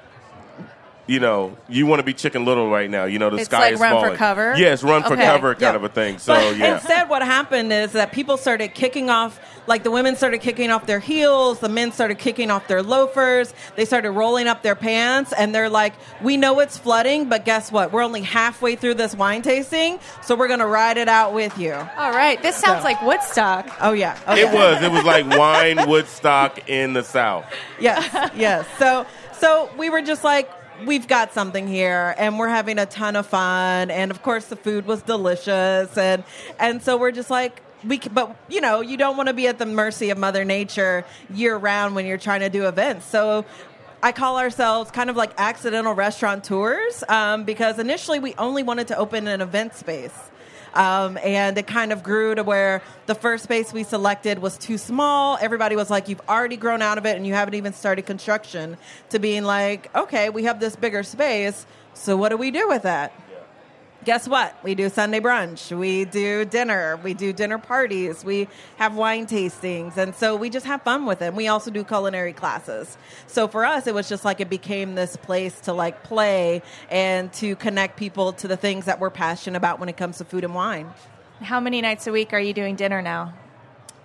You 1.08 1.20
know, 1.20 1.58
you 1.68 1.88
want 1.88 2.02
to 2.02 2.04
be 2.04 2.14
Chicken 2.14 2.46
Little 2.46 2.70
right 2.70 2.88
now. 2.88 3.06
You 3.06 3.18
know, 3.18 3.32
the 3.32 3.38
It's 3.38 3.46
sky 3.46 3.62
like 3.62 3.74
is 3.74 3.80
run 3.80 3.94
for 3.94 4.02
falling. 4.02 4.16
cover? 4.16 4.54
Yes, 4.56 4.84
run 4.84 5.02
for 5.02 5.16
cover, 5.16 5.54
kind 5.56 5.62
Yeah. 5.64 5.76
of 5.76 5.84
a 5.84 5.90
thing. 5.90 6.20
So 6.20 6.36
but 6.36 6.56
yeah, 6.58 6.76
instead, 6.76 7.10
what 7.10 7.24
happened 7.24 7.74
is 7.74 7.94
that 7.94 8.12
people 8.12 8.38
started 8.38 8.76
kicking 8.76 9.10
off, 9.10 9.40
like 9.70 9.84
the 9.84 9.92
women 9.92 10.16
started 10.18 10.40
kicking 10.40 10.72
off 10.72 10.86
their 10.88 11.00
heels, 11.00 11.60
the 11.60 11.70
men 11.70 11.92
started 11.94 12.18
kicking 12.18 12.52
off 12.52 12.68
their 12.68 12.84
loafers, 12.84 13.54
they 13.78 13.86
started 13.86 14.12
rolling 14.12 14.48
up 14.48 14.64
their 14.64 14.76
pants, 14.76 15.32
and 15.38 15.56
they're 15.56 15.70
like, 15.70 15.94
"We 16.22 16.36
know 16.36 16.60
it's 16.60 16.78
flooding, 16.78 17.30
but 17.30 17.46
guess 17.46 17.72
what? 17.72 17.92
We're 17.94 18.02
only 18.04 18.22
halfway 18.24 18.76
through 18.76 18.96
this 18.96 19.16
wine 19.16 19.44
tasting, 19.44 20.00
so 20.24 20.36
we're 20.36 20.48
gonna 20.50 20.68
ride 20.68 20.98
it 20.98 21.08
out 21.08 21.34
with 21.34 21.58
you." 21.58 21.74
All 21.74 22.12
right, 22.12 22.42
this 22.42 22.58
sounds 22.58 22.84
like 22.84 23.02
Woodstock. 23.04 23.70
Oh 23.80 23.94
yeah, 23.94 24.18
oh, 24.28 24.34
It 24.36 24.40
yeah. 24.40 24.54
was. 24.54 24.84
It 24.84 24.92
was 24.92 25.04
like 25.06 25.26
wine 25.30 25.88
Woodstock 25.88 26.68
in 26.68 26.94
the 26.94 27.04
South. 27.04 27.46
yes, 27.80 28.32
yes. 28.36 28.66
So, 28.80 29.06
so 29.40 29.70
we 29.78 29.90
were 29.90 30.02
just 30.02 30.24
like, 30.24 30.50
we've 30.86 31.08
got 31.08 31.32
something 31.34 31.68
here, 31.68 32.16
and 32.18 32.40
we're 32.40 32.50
having 32.50 32.80
a 32.80 32.86
ton 32.88 33.16
of 33.16 33.28
fun, 33.28 33.92
and 33.92 34.10
of 34.12 34.24
course 34.24 34.46
the 34.46 34.56
food 34.56 34.86
was 34.88 35.04
delicious, 35.04 35.96
and 35.98 36.24
and 36.60 36.82
so 36.82 36.98
we're 36.98 37.12
just 37.12 37.30
like. 37.30 37.62
We, 37.86 38.00
but 38.00 38.36
you 38.50 38.62
know, 38.62 38.82
you 38.82 38.98
don't 38.98 39.16
want 39.16 39.28
to 39.28 39.34
be 39.34 39.48
at 39.48 39.58
the 39.58 39.66
mercy 39.66 40.10
of 40.10 40.18
Mother 40.18 40.44
Nature 40.44 41.06
year 41.34 41.56
round 41.56 41.96
when 41.96 42.06
you're 42.06 42.18
trying 42.18 42.42
to 42.42 42.50
do 42.50 42.68
events. 42.68 43.06
So, 43.06 43.46
I 44.02 44.14
call 44.14 44.40
ourselves 44.40 44.92
kind 44.92 45.10
of 45.10 45.18
like 45.18 45.32
accidental 45.38 45.94
restaurateurs 45.94 47.04
um, 47.10 47.44
because 47.44 47.80
initially 47.80 48.20
we 48.20 48.34
only 48.36 48.64
wanted 48.64 48.88
to 48.88 48.98
open 48.98 49.28
an 49.28 49.42
event 49.42 49.76
space. 49.76 50.18
Um, 50.74 51.18
and 51.18 51.58
it 51.58 51.68
kind 51.68 51.92
of 51.92 52.02
grew 52.02 52.34
to 52.36 52.44
where 52.44 52.82
the 53.08 53.16
first 53.16 53.44
space 53.44 53.74
we 53.74 53.84
selected 53.84 54.40
was 54.40 54.58
too 54.58 54.78
small. 54.78 55.38
Everybody 55.42 55.76
was 55.76 55.90
like, 55.90 56.08
You've 56.08 56.22
already 56.30 56.56
grown 56.56 56.82
out 56.82 56.98
of 56.98 57.06
it 57.06 57.18
and 57.18 57.28
you 57.28 57.34
haven't 57.34 57.56
even 57.56 57.74
started 57.74 58.06
construction, 58.06 58.78
to 59.10 59.20
being 59.20 59.44
like, 59.44 59.94
Okay, 59.96 60.30
we 60.30 60.44
have 60.44 60.60
this 60.60 60.76
bigger 60.76 61.04
space. 61.04 61.66
So 61.94 62.16
what 62.16 62.30
do 62.30 62.38
we 62.38 62.52
do 62.52 62.70
with 62.70 62.84
that? 62.84 63.12
Guess 64.06 64.30
what? 64.30 64.56
We 64.64 64.76
do 64.76 64.88
Sunday 64.88 65.20
brunch. 65.20 65.78
We 65.78 66.06
do 66.06 66.46
dinner. 66.46 66.98
We 67.04 67.14
do 67.14 67.34
dinner 67.34 67.58
parties. 67.58 68.24
We 68.24 68.48
have 68.78 68.96
wine 68.96 69.28
tastings. 69.28 69.98
And 69.98 70.16
so 70.16 70.38
we 70.38 70.50
just 70.50 70.66
have 70.66 70.82
fun 70.84 71.06
with 71.06 71.22
it. 71.22 71.34
We 71.34 71.50
also 71.50 71.70
do 71.70 71.84
culinary 71.84 72.32
classes. 72.32 72.98
So 73.28 73.50
for 73.50 73.66
us, 73.66 73.88
it 73.88 73.94
was 73.94 74.08
just 74.08 74.24
like 74.24 74.40
it 74.40 74.50
became 74.50 74.96
this 74.96 75.18
place 75.18 75.60
to 75.62 75.74
like 75.74 76.04
play 76.04 76.62
and 76.90 77.32
to 77.34 77.58
connect 77.58 77.98
people 77.98 78.32
to 78.34 78.48
the 78.48 78.58
things 78.58 78.86
that 78.86 79.02
we're 79.02 79.10
passionate 79.10 79.58
about 79.58 79.80
when 79.80 79.90
it 79.90 79.98
comes 79.98 80.18
to 80.20 80.26
food 80.26 80.46
and 80.46 80.56
wine. 80.56 80.90
How 81.42 81.60
many 81.60 81.82
nights 81.82 82.08
a 82.08 82.12
week 82.14 82.32
are 82.32 82.40
you 82.40 82.54
doing 82.54 82.76
dinner 82.76 83.02
now? 83.02 83.34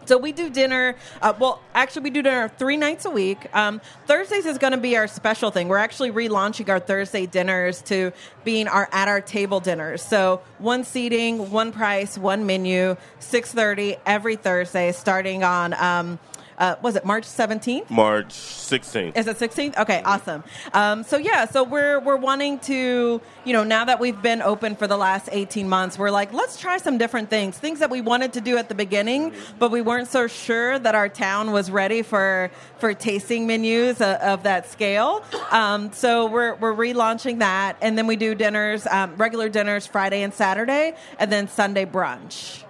So 0.07 0.19
we 0.19 0.33
do 0.33 0.51
dinner. 0.51 0.97
Uh, 1.23 1.33
well, 1.39 1.61
actually, 1.75 2.03
we 2.03 2.11
do 2.11 2.23
dinner 2.23 2.49
three 2.49 2.77
nights 2.77 3.05
a 3.05 3.11
week. 3.11 3.47
Um, 3.55 3.81
Thursdays 4.07 4.47
is 4.47 4.59
going 4.59 4.73
to 4.73 4.79
be 4.79 4.97
our 4.97 5.07
special 5.07 5.51
thing. 5.51 5.69
We're 5.69 5.79
actually 5.79 6.11
relaunching 6.11 6.69
our 6.69 6.81
Thursday 6.81 7.27
dinners 7.27 7.83
to 7.83 8.13
being 8.45 8.69
our 8.69 8.89
at 8.93 9.09
our 9.09 9.21
table 9.21 9.61
dinners. 9.61 10.03
So 10.03 10.43
one 10.59 10.85
seating, 10.85 11.51
one 11.51 11.73
price, 11.73 12.19
one 12.19 12.47
menu, 12.47 12.97
six 13.19 13.53
thirty 13.53 13.97
every 14.05 14.37
Thursday, 14.37 14.93
starting 14.93 15.43
on. 15.43 15.75
Um, 15.75 16.19
uh, 16.59 16.77
was 16.83 16.97
it 16.97 17.05
March 17.05 17.25
17th? 17.25 17.91
March 17.91 18.29
16th. 18.29 19.17
Is 19.17 19.27
it 19.27 19.39
16th? 19.39 19.79
Okay, 19.79 20.03
awesome. 20.05 20.45
Um, 20.73 21.03
so 21.05 21.17
yeah, 21.17 21.47
so 21.47 21.65
we're 21.65 22.01
we're 22.01 22.17
wanting 22.17 22.59
to, 22.61 23.21
you 23.45 23.53
know, 23.53 23.65
now 23.65 23.85
that 23.85 24.01
we've 24.01 24.21
been 24.21 24.43
open 24.43 24.77
for 24.77 24.87
the 24.87 24.97
last 24.97 25.29
18 25.33 25.69
months, 25.69 25.99
we're 25.99 26.11
like, 26.11 26.33
let's 26.33 26.59
try 26.59 26.77
some 26.79 26.99
different 26.99 27.31
things, 27.31 27.59
things 27.59 27.79
that 27.81 27.91
we 27.91 28.01
wanted 28.01 28.33
to 28.35 28.41
do 28.41 28.57
at 28.57 28.69
the 28.69 28.75
beginning, 28.75 29.33
but 29.59 29.71
we 29.71 29.81
weren't 29.81 30.09
so 30.09 30.27
sure 30.27 30.79
that 30.79 30.95
our 30.95 31.09
town 31.09 31.53
was 31.53 31.71
ready 31.71 32.03
for 32.03 32.51
for 32.79 32.95
tasting 32.95 33.47
menus 33.47 34.01
of, 34.01 34.17
of 34.17 34.43
that 34.45 34.71
scale. 34.71 35.25
Um, 35.51 35.93
so 35.93 36.27
we're 36.27 36.55
we're 36.55 36.75
relaunching 36.75 37.39
that, 37.41 37.77
and 37.81 37.97
then 37.99 38.07
we 38.07 38.17
do 38.17 38.35
dinners, 38.35 38.87
um, 38.87 39.17
regular 39.17 39.49
dinners 39.49 39.87
Friday 39.87 40.23
and 40.23 40.33
Saturday, 40.33 40.95
and 41.19 41.31
then 41.31 41.49
Sunday 41.49 41.87
brunch. 41.87 42.65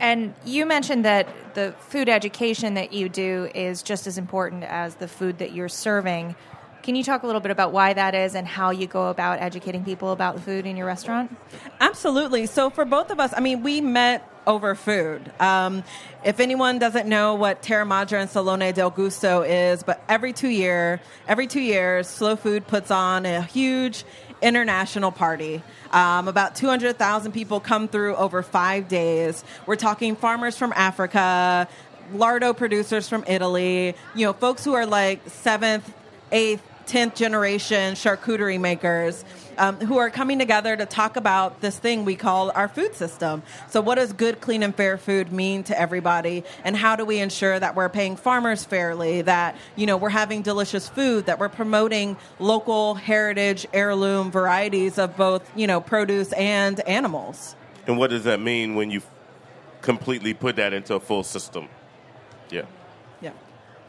And 0.00 0.34
you 0.46 0.64
mentioned 0.64 1.04
that 1.04 1.28
the 1.54 1.74
food 1.78 2.08
education 2.08 2.74
that 2.74 2.92
you 2.92 3.08
do 3.08 3.50
is 3.54 3.82
just 3.82 4.06
as 4.06 4.16
important 4.16 4.64
as 4.64 4.94
the 4.96 5.06
food 5.06 5.38
that 5.38 5.52
you're 5.52 5.68
serving. 5.68 6.34
Can 6.82 6.96
you 6.96 7.04
talk 7.04 7.22
a 7.22 7.26
little 7.26 7.42
bit 7.42 7.50
about 7.50 7.72
why 7.72 7.92
that 7.92 8.14
is 8.14 8.34
and 8.34 8.46
how 8.46 8.70
you 8.70 8.86
go 8.86 9.08
about 9.08 9.40
educating 9.40 9.84
people 9.84 10.12
about 10.12 10.36
the 10.36 10.40
food 10.40 10.64
in 10.64 10.78
your 10.78 10.86
restaurant? 10.86 11.36
Absolutely. 11.78 12.46
So 12.46 12.70
for 12.70 12.86
both 12.86 13.10
of 13.10 13.20
us, 13.20 13.34
I 13.36 13.40
mean, 13.40 13.62
we 13.62 13.82
met 13.82 14.26
over 14.46 14.74
food. 14.74 15.30
Um, 15.38 15.84
if 16.24 16.40
anyone 16.40 16.78
doesn't 16.78 17.06
know 17.06 17.34
what 17.34 17.60
Terra 17.60 17.84
Madre 17.84 18.22
and 18.22 18.30
Salone 18.30 18.72
del 18.72 18.88
Gusto 18.88 19.42
is, 19.42 19.82
but 19.82 20.02
every 20.08 20.32
two 20.32 20.48
year, 20.48 21.00
every 21.28 21.46
two 21.46 21.60
years, 21.60 22.08
Slow 22.08 22.36
Food 22.36 22.66
puts 22.66 22.90
on 22.90 23.26
a 23.26 23.42
huge 23.42 24.04
international 24.42 25.12
party. 25.12 25.62
Um, 25.92 26.28
about 26.28 26.54
200,000 26.54 27.32
people 27.32 27.60
come 27.60 27.88
through 27.88 28.16
over 28.16 28.42
five 28.42 28.88
days. 28.88 29.44
We're 29.66 29.76
talking 29.76 30.16
farmers 30.16 30.56
from 30.56 30.72
Africa, 30.74 31.68
lardo 32.14 32.56
producers 32.56 33.08
from 33.08 33.24
Italy, 33.26 33.94
you 34.14 34.26
know, 34.26 34.32
folks 34.32 34.64
who 34.64 34.74
are 34.74 34.86
like 34.86 35.20
seventh, 35.28 35.92
eighth, 36.32 36.62
10th 36.86 37.14
generation 37.14 37.94
charcuterie 37.94 38.60
makers 38.60 39.24
um, 39.60 39.76
who 39.76 39.98
are 39.98 40.08
coming 40.08 40.38
together 40.38 40.74
to 40.74 40.86
talk 40.86 41.16
about 41.16 41.60
this 41.60 41.78
thing 41.78 42.06
we 42.06 42.16
call 42.16 42.50
our 42.52 42.66
food 42.66 42.94
system. 42.94 43.42
So, 43.68 43.82
what 43.82 43.96
does 43.96 44.12
good, 44.14 44.40
clean, 44.40 44.62
and 44.62 44.74
fair 44.74 44.96
food 44.96 45.30
mean 45.30 45.62
to 45.64 45.78
everybody? 45.78 46.44
And 46.64 46.74
how 46.74 46.96
do 46.96 47.04
we 47.04 47.18
ensure 47.18 47.60
that 47.60 47.76
we're 47.76 47.90
paying 47.90 48.16
farmers 48.16 48.64
fairly, 48.64 49.20
that, 49.22 49.54
you 49.76 49.86
know, 49.86 49.98
we're 49.98 50.08
having 50.08 50.40
delicious 50.40 50.88
food, 50.88 51.26
that 51.26 51.38
we're 51.38 51.50
promoting 51.50 52.16
local 52.38 52.94
heritage, 52.94 53.66
heirloom 53.74 54.30
varieties 54.30 54.98
of 54.98 55.14
both, 55.16 55.48
you 55.54 55.66
know, 55.66 55.80
produce 55.80 56.32
and 56.32 56.80
animals? 56.88 57.54
And 57.86 57.98
what 57.98 58.08
does 58.08 58.24
that 58.24 58.40
mean 58.40 58.74
when 58.74 58.90
you 58.90 59.02
completely 59.82 60.32
put 60.32 60.56
that 60.56 60.72
into 60.72 60.94
a 60.94 61.00
full 61.00 61.22
system? 61.22 61.68
Yeah. 62.50 62.62
Yeah. 63.20 63.32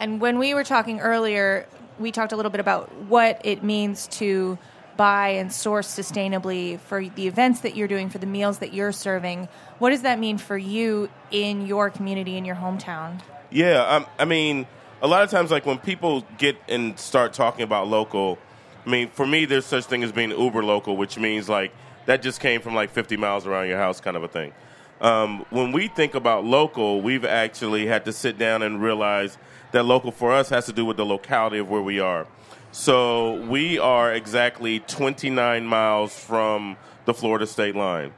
And 0.02 0.20
when 0.20 0.38
we 0.38 0.54
were 0.54 0.66
talking 0.66 1.00
earlier, 1.00 1.66
we 1.98 2.12
talked 2.12 2.34
a 2.34 2.36
little 2.36 2.52
bit 2.52 2.60
about 2.60 2.94
what 3.04 3.40
it 3.46 3.64
means 3.64 4.08
to 4.08 4.58
buy 4.98 5.30
and 5.30 5.52
source 5.52 5.88
sustainably 5.88 6.80
for 6.80 7.08
the 7.08 7.28
events 7.28 7.62
that 7.62 7.76
you're 7.76 7.88
doing, 7.88 8.10
for 8.10 8.18
the 8.18 8.26
meals 8.26 8.60
that 8.60 8.74
you're 8.74 8.92
serving. 8.92 9.48
What 9.80 9.92
does 9.92 10.04
that 10.04 10.20
mean 10.20 10.38
for 10.38 10.58
you 10.58 11.10
in 11.32 11.66
your 11.66 11.90
community, 11.90 12.38
in 12.38 12.46
your 12.46 12.56
hometown? 12.56 13.22
Yeah, 13.50 13.86
um, 13.86 14.06
I 14.20 14.26
mean, 14.26 14.68
a 15.02 15.08
lot 15.08 15.24
of 15.24 15.30
times, 15.30 15.52
like 15.52 15.66
when 15.66 15.78
people 15.78 16.26
get 16.38 16.58
and 16.70 16.98
start 17.00 17.34
talking 17.34 17.64
about 17.64 17.88
local, 17.88 18.38
I 18.86 18.90
mean, 18.90 19.10
for 19.10 19.26
me, 19.26 19.46
there's 19.46 19.66
such 19.66 19.86
thing 19.86 20.04
as 20.04 20.12
being 20.12 20.32
uber 20.32 20.64
local, 20.64 20.98
which 20.98 21.18
means 21.18 21.50
like 21.50 21.74
that 22.06 22.22
just 22.22 22.40
came 22.40 22.62
from 22.62 22.76
like 22.76 22.92
50 22.92 23.18
miles 23.18 23.46
around 23.46 23.68
your 23.68 23.78
house, 23.78 24.00
kind 24.00 24.18
of 24.18 24.24
a 24.24 24.28
thing. 24.28 24.54
Um, 25.02 25.46
when 25.50 25.72
we 25.72 25.88
think 25.88 26.14
about 26.14 26.46
local, 26.46 27.02
we've 27.02 27.26
actually 27.26 27.88
had 27.88 28.06
to 28.06 28.14
sit 28.14 28.38
down 28.38 28.62
and 28.62 28.82
realize 28.82 29.38
that 29.72 29.84
local 29.84 30.12
for 30.12 30.32
us 30.32 30.50
has 30.50 30.66
to 30.68 30.74
do 30.74 30.86
with 30.86 30.98
the 30.98 31.06
locality 31.06 31.58
of 31.58 31.70
where 31.70 31.82
we 31.82 32.00
are. 32.00 32.28
So 32.72 33.36
we 33.36 33.80
are 33.80 34.14
exactly 34.14 34.80
29 34.80 35.66
miles 35.66 36.18
from 36.18 36.78
the 37.06 37.14
Florida 37.14 37.46
state 37.46 37.76
line. 37.76 38.14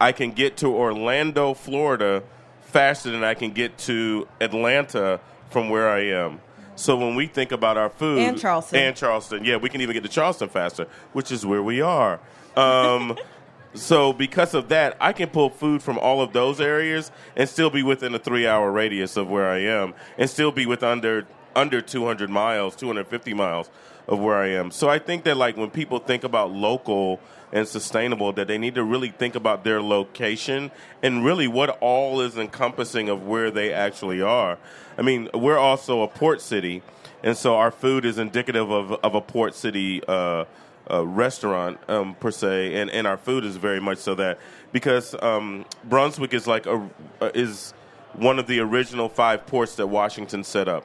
I 0.00 0.12
can 0.12 0.32
get 0.32 0.56
to 0.58 0.66
Orlando, 0.74 1.54
Florida 1.54 2.24
faster 2.62 3.10
than 3.10 3.22
I 3.22 3.34
can 3.34 3.52
get 3.52 3.78
to 3.78 4.26
Atlanta 4.40 5.20
from 5.50 5.68
where 5.68 5.88
I 5.88 6.06
am. 6.06 6.40
So 6.74 6.96
when 6.96 7.14
we 7.14 7.28
think 7.28 7.52
about 7.52 7.76
our 7.76 7.88
food 7.88 8.18
And 8.18 8.36
Charleston. 8.36 8.78
and 8.80 8.96
Charleston, 8.96 9.44
yeah, 9.44 9.56
we 9.56 9.68
can 9.68 9.80
even 9.80 9.94
get 9.94 10.02
to 10.02 10.08
Charleston 10.08 10.48
faster, 10.48 10.88
which 11.12 11.30
is 11.30 11.46
where 11.46 11.62
we 11.62 11.80
are. 11.80 12.18
Um, 12.56 13.16
so 13.74 14.12
because 14.12 14.54
of 14.54 14.68
that, 14.70 14.96
I 15.00 15.12
can 15.12 15.28
pull 15.28 15.50
food 15.50 15.84
from 15.84 15.98
all 15.98 16.20
of 16.20 16.32
those 16.32 16.60
areas 16.60 17.12
and 17.36 17.48
still 17.48 17.70
be 17.70 17.84
within 17.84 18.12
a 18.12 18.18
three-hour 18.18 18.72
radius 18.72 19.16
of 19.16 19.28
where 19.28 19.48
I 19.48 19.58
am, 19.58 19.94
and 20.18 20.28
still 20.28 20.50
be 20.50 20.66
with 20.66 20.82
under 20.82 21.28
under 21.56 21.80
200 21.80 22.30
miles, 22.30 22.76
250 22.76 23.34
miles 23.34 23.70
of 24.06 24.18
where 24.18 24.36
I 24.36 24.48
am. 24.48 24.70
So 24.70 24.88
I 24.88 24.98
think 24.98 25.24
that 25.24 25.36
like 25.36 25.56
when 25.56 25.70
people 25.70 25.98
think 25.98 26.24
about 26.24 26.50
local 26.50 27.20
and 27.52 27.66
sustainable, 27.66 28.32
that 28.32 28.48
they 28.48 28.58
need 28.58 28.74
to 28.74 28.84
really 28.84 29.10
think 29.10 29.34
about 29.34 29.64
their 29.64 29.80
location 29.80 30.70
and 31.02 31.24
really 31.24 31.48
what 31.48 31.78
all 31.80 32.20
is 32.20 32.36
encompassing 32.36 33.08
of 33.08 33.26
where 33.26 33.50
they 33.50 33.72
actually 33.72 34.20
are. 34.20 34.58
I 34.98 35.02
mean, 35.02 35.28
we're 35.32 35.58
also 35.58 36.02
a 36.02 36.08
port 36.08 36.40
city, 36.40 36.82
and 37.22 37.36
so 37.36 37.56
our 37.56 37.70
food 37.70 38.04
is 38.04 38.18
indicative 38.18 38.70
of 38.70 38.92
of 38.92 39.14
a 39.14 39.20
port 39.20 39.54
city. 39.54 40.02
Uh, 40.06 40.44
uh, 40.90 41.02
restaurant 41.06 41.78
um, 41.88 42.14
per 42.16 42.30
se, 42.30 42.74
and, 42.74 42.90
and 42.90 43.06
our 43.06 43.16
food 43.16 43.42
is 43.42 43.56
very 43.56 43.80
much 43.80 43.96
so 43.96 44.14
that 44.14 44.38
because 44.70 45.14
um, 45.22 45.64
Brunswick 45.84 46.34
is 46.34 46.46
like 46.46 46.66
a 46.66 46.90
is 47.34 47.72
one 48.12 48.38
of 48.38 48.46
the 48.46 48.60
original 48.60 49.08
five 49.08 49.46
ports 49.46 49.76
that 49.76 49.86
Washington 49.86 50.44
set 50.44 50.68
up. 50.68 50.84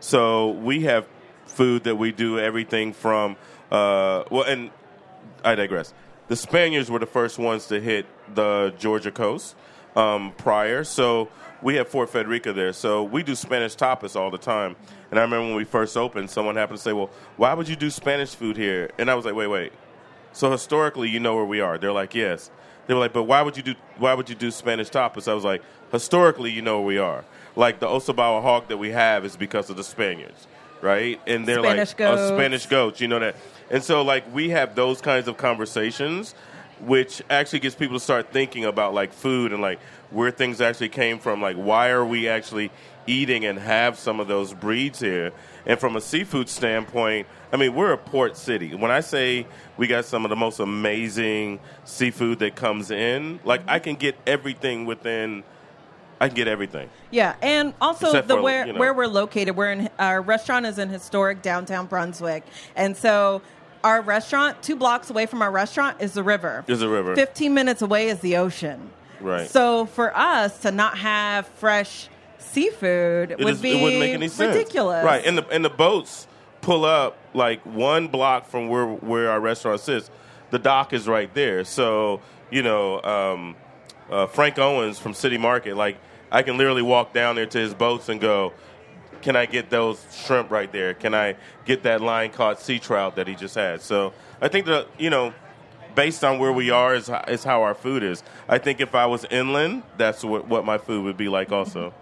So 0.00 0.50
we 0.50 0.82
have 0.84 1.06
food 1.46 1.84
that 1.84 1.96
we 1.96 2.12
do 2.12 2.38
everything 2.38 2.92
from 2.92 3.36
uh, 3.70 4.24
well, 4.30 4.42
and 4.42 4.70
I 5.44 5.54
digress. 5.54 5.94
The 6.28 6.36
Spaniards 6.36 6.90
were 6.90 6.98
the 6.98 7.06
first 7.06 7.38
ones 7.38 7.66
to 7.66 7.80
hit 7.80 8.06
the 8.34 8.74
Georgia 8.78 9.10
coast 9.10 9.54
um, 9.96 10.32
prior, 10.36 10.84
so 10.84 11.28
we 11.62 11.74
have 11.76 11.88
Fort 11.88 12.08
Frederica 12.10 12.52
there. 12.52 12.72
So 12.72 13.02
we 13.02 13.22
do 13.22 13.34
Spanish 13.34 13.76
tapas 13.76 14.16
all 14.16 14.30
the 14.30 14.38
time. 14.38 14.76
And 15.10 15.18
I 15.18 15.22
remember 15.22 15.46
when 15.48 15.56
we 15.56 15.64
first 15.64 15.96
opened, 15.96 16.30
someone 16.30 16.56
happened 16.56 16.78
to 16.78 16.82
say, 16.82 16.92
"Well, 16.92 17.10
why 17.36 17.54
would 17.54 17.68
you 17.68 17.76
do 17.76 17.90
Spanish 17.90 18.34
food 18.34 18.56
here?" 18.56 18.90
And 18.98 19.10
I 19.10 19.14
was 19.14 19.24
like, 19.24 19.34
"Wait, 19.34 19.48
wait. 19.48 19.72
So 20.32 20.50
historically, 20.50 21.08
you 21.08 21.20
know 21.20 21.34
where 21.36 21.44
we 21.44 21.60
are?" 21.60 21.78
They're 21.78 21.92
like, 21.92 22.14
"Yes." 22.14 22.50
They 22.86 22.94
were 22.94 23.00
like, 23.00 23.12
"But 23.12 23.24
why 23.24 23.42
would 23.42 23.56
you 23.56 23.62
do 23.62 23.74
why 23.98 24.14
would 24.14 24.28
you 24.28 24.34
do 24.34 24.50
Spanish 24.50 24.88
tapas?" 24.88 25.28
I 25.28 25.34
was 25.34 25.44
like, 25.44 25.62
"Historically, 25.92 26.50
you 26.50 26.62
know 26.62 26.78
where 26.78 26.86
we 26.86 26.98
are. 26.98 27.24
Like 27.56 27.80
the 27.80 27.86
Ossabaw 27.86 28.42
hog 28.42 28.68
that 28.68 28.78
we 28.78 28.90
have 28.90 29.24
is 29.24 29.36
because 29.36 29.70
of 29.70 29.76
the 29.76 29.84
Spaniards." 29.84 30.46
Right, 30.82 31.20
and 31.26 31.46
they're 31.46 31.62
Spanish 31.62 31.90
like 31.90 31.96
goats. 31.98 32.20
"Oh, 32.22 32.36
Spanish 32.36 32.66
goats, 32.66 33.00
you 33.02 33.08
know 33.08 33.18
that, 33.18 33.36
and 33.70 33.82
so 33.82 34.00
like 34.00 34.24
we 34.32 34.48
have 34.48 34.74
those 34.74 35.02
kinds 35.02 35.28
of 35.28 35.36
conversations, 35.36 36.34
which 36.80 37.22
actually 37.28 37.58
gets 37.58 37.74
people 37.74 37.96
to 37.96 38.02
start 38.02 38.32
thinking 38.32 38.64
about 38.64 38.94
like 38.94 39.12
food 39.12 39.52
and 39.52 39.60
like 39.60 39.78
where 40.10 40.30
things 40.30 40.60
actually 40.62 40.88
came 40.88 41.18
from. 41.18 41.42
Like 41.42 41.56
why 41.56 41.90
are 41.90 42.04
we 42.04 42.28
actually 42.28 42.70
eating 43.06 43.44
and 43.44 43.58
have 43.58 43.98
some 43.98 44.20
of 44.20 44.28
those 44.28 44.54
breeds 44.54 45.00
here? 45.00 45.32
And 45.66 45.78
from 45.78 45.96
a 45.96 46.00
seafood 46.00 46.48
standpoint, 46.48 47.26
I 47.52 47.58
mean 47.58 47.74
we're 47.74 47.92
a 47.92 47.98
port 47.98 48.38
city. 48.38 48.74
When 48.74 48.90
I 48.90 49.00
say 49.00 49.46
we 49.76 49.86
got 49.86 50.06
some 50.06 50.24
of 50.24 50.30
the 50.30 50.36
most 50.36 50.60
amazing 50.60 51.60
seafood 51.84 52.38
that 52.38 52.56
comes 52.56 52.90
in, 52.90 53.38
like 53.44 53.60
I 53.68 53.80
can 53.80 53.96
get 53.96 54.16
everything 54.26 54.86
within. 54.86 55.44
I 56.20 56.28
can 56.28 56.36
get 56.36 56.48
everything. 56.48 56.90
Yeah, 57.10 57.34
and 57.40 57.72
also 57.80 58.06
Except 58.08 58.28
the 58.28 58.36
for, 58.36 58.42
where 58.42 58.66
you 58.66 58.72
know- 58.74 58.78
where 58.78 58.92
we're 58.94 59.06
located. 59.06 59.56
We're 59.56 59.72
in 59.72 59.88
our 59.98 60.20
restaurant 60.20 60.66
is 60.66 60.78
in 60.78 60.88
historic 60.90 61.42
downtown 61.42 61.86
Brunswick, 61.86 62.44
and 62.76 62.96
so 62.96 63.40
our 63.82 64.02
restaurant, 64.02 64.62
two 64.62 64.76
blocks 64.76 65.08
away 65.08 65.24
from 65.26 65.40
our 65.40 65.50
restaurant, 65.50 65.96
is 66.00 66.12
the 66.12 66.22
river. 66.22 66.64
Is 66.68 66.80
the 66.80 66.88
river. 66.88 67.14
Fifteen 67.16 67.54
minutes 67.54 67.80
away 67.82 68.08
is 68.08 68.20
the 68.20 68.36
ocean. 68.36 68.90
Right. 69.20 69.48
So 69.48 69.86
for 69.86 70.16
us 70.16 70.58
to 70.60 70.70
not 70.70 70.98
have 70.98 71.46
fresh 71.46 72.08
seafood 72.38 73.30
It, 73.32 73.38
would 73.38 73.54
is- 73.54 73.60
be 73.62 73.72
it 73.78 73.82
wouldn't 73.82 74.00
make 74.00 74.14
any 74.14 74.28
sense. 74.28 74.54
ridiculous. 74.56 75.04
Right, 75.04 75.24
and 75.24 75.38
the 75.38 75.46
and 75.48 75.64
the 75.64 75.70
boats 75.70 76.26
pull 76.60 76.84
up 76.84 77.16
like 77.32 77.60
one 77.64 78.08
block 78.08 78.46
from 78.46 78.68
where 78.68 78.86
where 78.86 79.30
our 79.30 79.40
restaurant 79.40 79.80
sits. 79.80 80.10
The 80.50 80.58
dock 80.58 80.92
is 80.92 81.06
right 81.06 81.32
there, 81.32 81.64
so 81.64 82.20
you 82.50 82.62
know 82.62 83.00
um, 83.02 83.56
uh, 84.10 84.26
Frank 84.26 84.58
Owens 84.58 84.98
from 84.98 85.14
City 85.14 85.38
Market. 85.38 85.76
Like 85.76 85.98
I 86.30 86.42
can 86.42 86.56
literally 86.56 86.82
walk 86.82 87.12
down 87.12 87.36
there 87.36 87.46
to 87.46 87.58
his 87.58 87.74
boats 87.74 88.08
and 88.08 88.20
go. 88.20 88.52
Can 89.22 89.36
I 89.36 89.44
get 89.44 89.68
those 89.68 90.02
shrimp 90.24 90.50
right 90.50 90.72
there? 90.72 90.94
Can 90.94 91.14
I 91.14 91.36
get 91.66 91.82
that 91.82 92.00
line 92.00 92.30
caught 92.30 92.58
sea 92.58 92.78
trout 92.78 93.16
that 93.16 93.28
he 93.28 93.34
just 93.34 93.54
had? 93.54 93.82
So 93.82 94.14
I 94.40 94.48
think 94.48 94.66
that 94.66 94.88
you 94.98 95.10
know 95.10 95.34
based 95.94 96.24
on 96.24 96.38
where 96.38 96.52
we 96.52 96.70
are 96.70 96.94
is, 96.94 97.10
is 97.28 97.44
how 97.44 97.62
our 97.62 97.74
food 97.74 98.02
is. 98.02 98.22
I 98.48 98.58
think 98.58 98.80
if 98.80 98.94
I 98.94 99.06
was 99.06 99.24
inland, 99.26 99.82
that's 99.96 100.24
what, 100.24 100.46
what 100.46 100.64
my 100.64 100.78
food 100.78 101.04
would 101.04 101.16
be 101.16 101.28
like 101.28 101.52
also. 101.52 101.92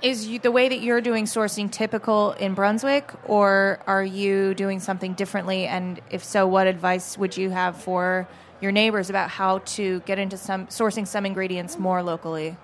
Is 0.00 0.28
you, 0.28 0.38
the 0.38 0.52
way 0.52 0.68
that 0.68 0.80
you're 0.80 1.00
doing 1.00 1.24
sourcing 1.24 1.70
typical 1.70 2.32
in 2.32 2.54
Brunswick, 2.54 3.12
or 3.24 3.80
are 3.86 4.04
you 4.04 4.54
doing 4.54 4.78
something 4.78 5.14
differently? 5.14 5.66
And 5.66 6.00
if 6.10 6.22
so, 6.22 6.46
what 6.46 6.68
advice 6.68 7.18
would 7.18 7.36
you 7.36 7.50
have 7.50 7.76
for 7.76 8.28
your 8.60 8.72
neighbors 8.72 9.10
about 9.10 9.30
how 9.30 9.58
to 9.58 10.00
get 10.00 10.18
into 10.18 10.36
some 10.36 10.66
sourcing 10.66 11.06
some 11.06 11.24
ingredients 11.26 11.78
more 11.78 12.02
locally? 12.02 12.56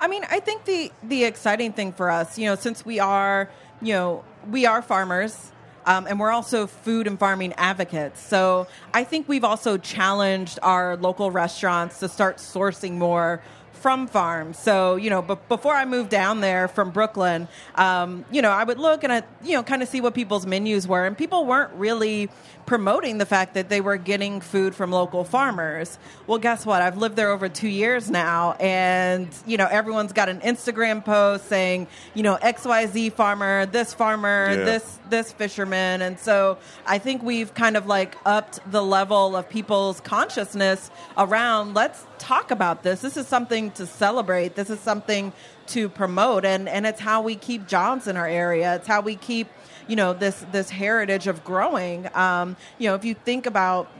I 0.00 0.08
mean, 0.08 0.24
I 0.30 0.40
think 0.40 0.64
the 0.64 0.92
the 1.02 1.24
exciting 1.24 1.72
thing 1.72 1.92
for 1.92 2.10
us, 2.10 2.38
you 2.38 2.46
know, 2.46 2.56
since 2.56 2.84
we 2.84 3.00
are, 3.00 3.48
you 3.80 3.92
know, 3.92 4.24
we 4.50 4.66
are 4.66 4.82
farmers. 4.82 5.50
Um, 5.86 6.06
and 6.06 6.18
we're 6.18 6.30
also 6.30 6.66
food 6.66 7.06
and 7.06 7.18
farming 7.18 7.52
advocates. 7.58 8.18
So 8.18 8.68
I 8.94 9.04
think 9.04 9.28
we've 9.28 9.44
also 9.44 9.76
challenged 9.76 10.58
our 10.62 10.96
local 10.96 11.30
restaurants 11.30 12.00
to 12.00 12.08
start 12.08 12.38
sourcing 12.38 12.92
more 12.92 13.42
from 13.84 14.06
farms. 14.06 14.58
So, 14.58 14.96
you 14.96 15.10
know, 15.10 15.20
but 15.20 15.46
before 15.46 15.74
I 15.74 15.84
moved 15.84 16.08
down 16.08 16.40
there 16.40 16.68
from 16.68 16.90
Brooklyn, 16.90 17.48
um, 17.74 18.24
you 18.30 18.40
know, 18.40 18.50
I 18.50 18.64
would 18.64 18.78
look 18.78 19.04
and, 19.04 19.12
I, 19.12 19.24
you 19.42 19.52
know, 19.52 19.62
kind 19.62 19.82
of 19.82 19.88
see 19.90 20.00
what 20.00 20.14
people's 20.14 20.46
menus 20.46 20.88
were. 20.88 21.04
And 21.04 21.18
people 21.18 21.44
weren't 21.44 21.74
really 21.74 22.30
promoting 22.66 23.18
the 23.18 23.26
fact 23.26 23.54
that 23.54 23.68
they 23.68 23.80
were 23.80 23.96
getting 23.96 24.40
food 24.40 24.74
from 24.74 24.90
local 24.90 25.24
farmers. 25.24 25.98
Well, 26.26 26.38
guess 26.38 26.64
what? 26.64 26.80
I've 26.82 26.96
lived 26.96 27.16
there 27.16 27.30
over 27.30 27.48
two 27.48 27.68
years 27.68 28.10
now, 28.10 28.52
and 28.60 29.28
you 29.46 29.56
know 29.56 29.66
everyone's 29.66 30.12
got 30.12 30.28
an 30.28 30.40
Instagram 30.40 31.04
post 31.04 31.46
saying, 31.48 31.86
you 32.14 32.22
know, 32.22 32.36
XYZ 32.40 33.12
farmer, 33.12 33.66
this 33.66 33.92
farmer, 33.94 34.48
Yeah. 34.50 34.64
this 34.64 34.98
this 35.10 35.32
fisherman, 35.32 36.00
and 36.02 36.18
so 36.18 36.58
I 36.86 36.98
think 36.98 37.22
we've 37.22 37.52
kind 37.54 37.76
of 37.76 37.86
like 37.86 38.16
upped 38.24 38.60
the 38.70 38.82
level 38.82 39.36
of 39.36 39.48
people's 39.48 40.00
consciousness 40.00 40.90
around. 41.18 41.74
Let's 41.74 42.04
talk 42.18 42.50
about 42.50 42.82
this. 42.82 43.00
This 43.02 43.16
is 43.16 43.26
something 43.26 43.70
to 43.72 43.86
celebrate. 43.86 44.54
This 44.54 44.70
is 44.70 44.80
something 44.80 45.32
to 45.68 45.88
promote, 45.88 46.44
and 46.44 46.68
and 46.68 46.86
it's 46.86 47.00
how 47.00 47.20
we 47.22 47.36
keep 47.36 47.66
jobs 47.66 48.06
in 48.06 48.16
our 48.16 48.26
area. 48.28 48.76
It's 48.76 48.86
how 48.88 49.00
we 49.02 49.16
keep 49.16 49.48
you 49.88 49.96
know 49.96 50.12
this 50.12 50.44
this 50.52 50.70
heritage 50.70 51.26
of 51.26 51.44
growing. 51.44 52.08
Um, 52.14 52.56
you 52.78 52.88
know, 52.88 52.94
if 52.94 53.04
you 53.04 53.14
think 53.14 53.46
about 53.46 53.90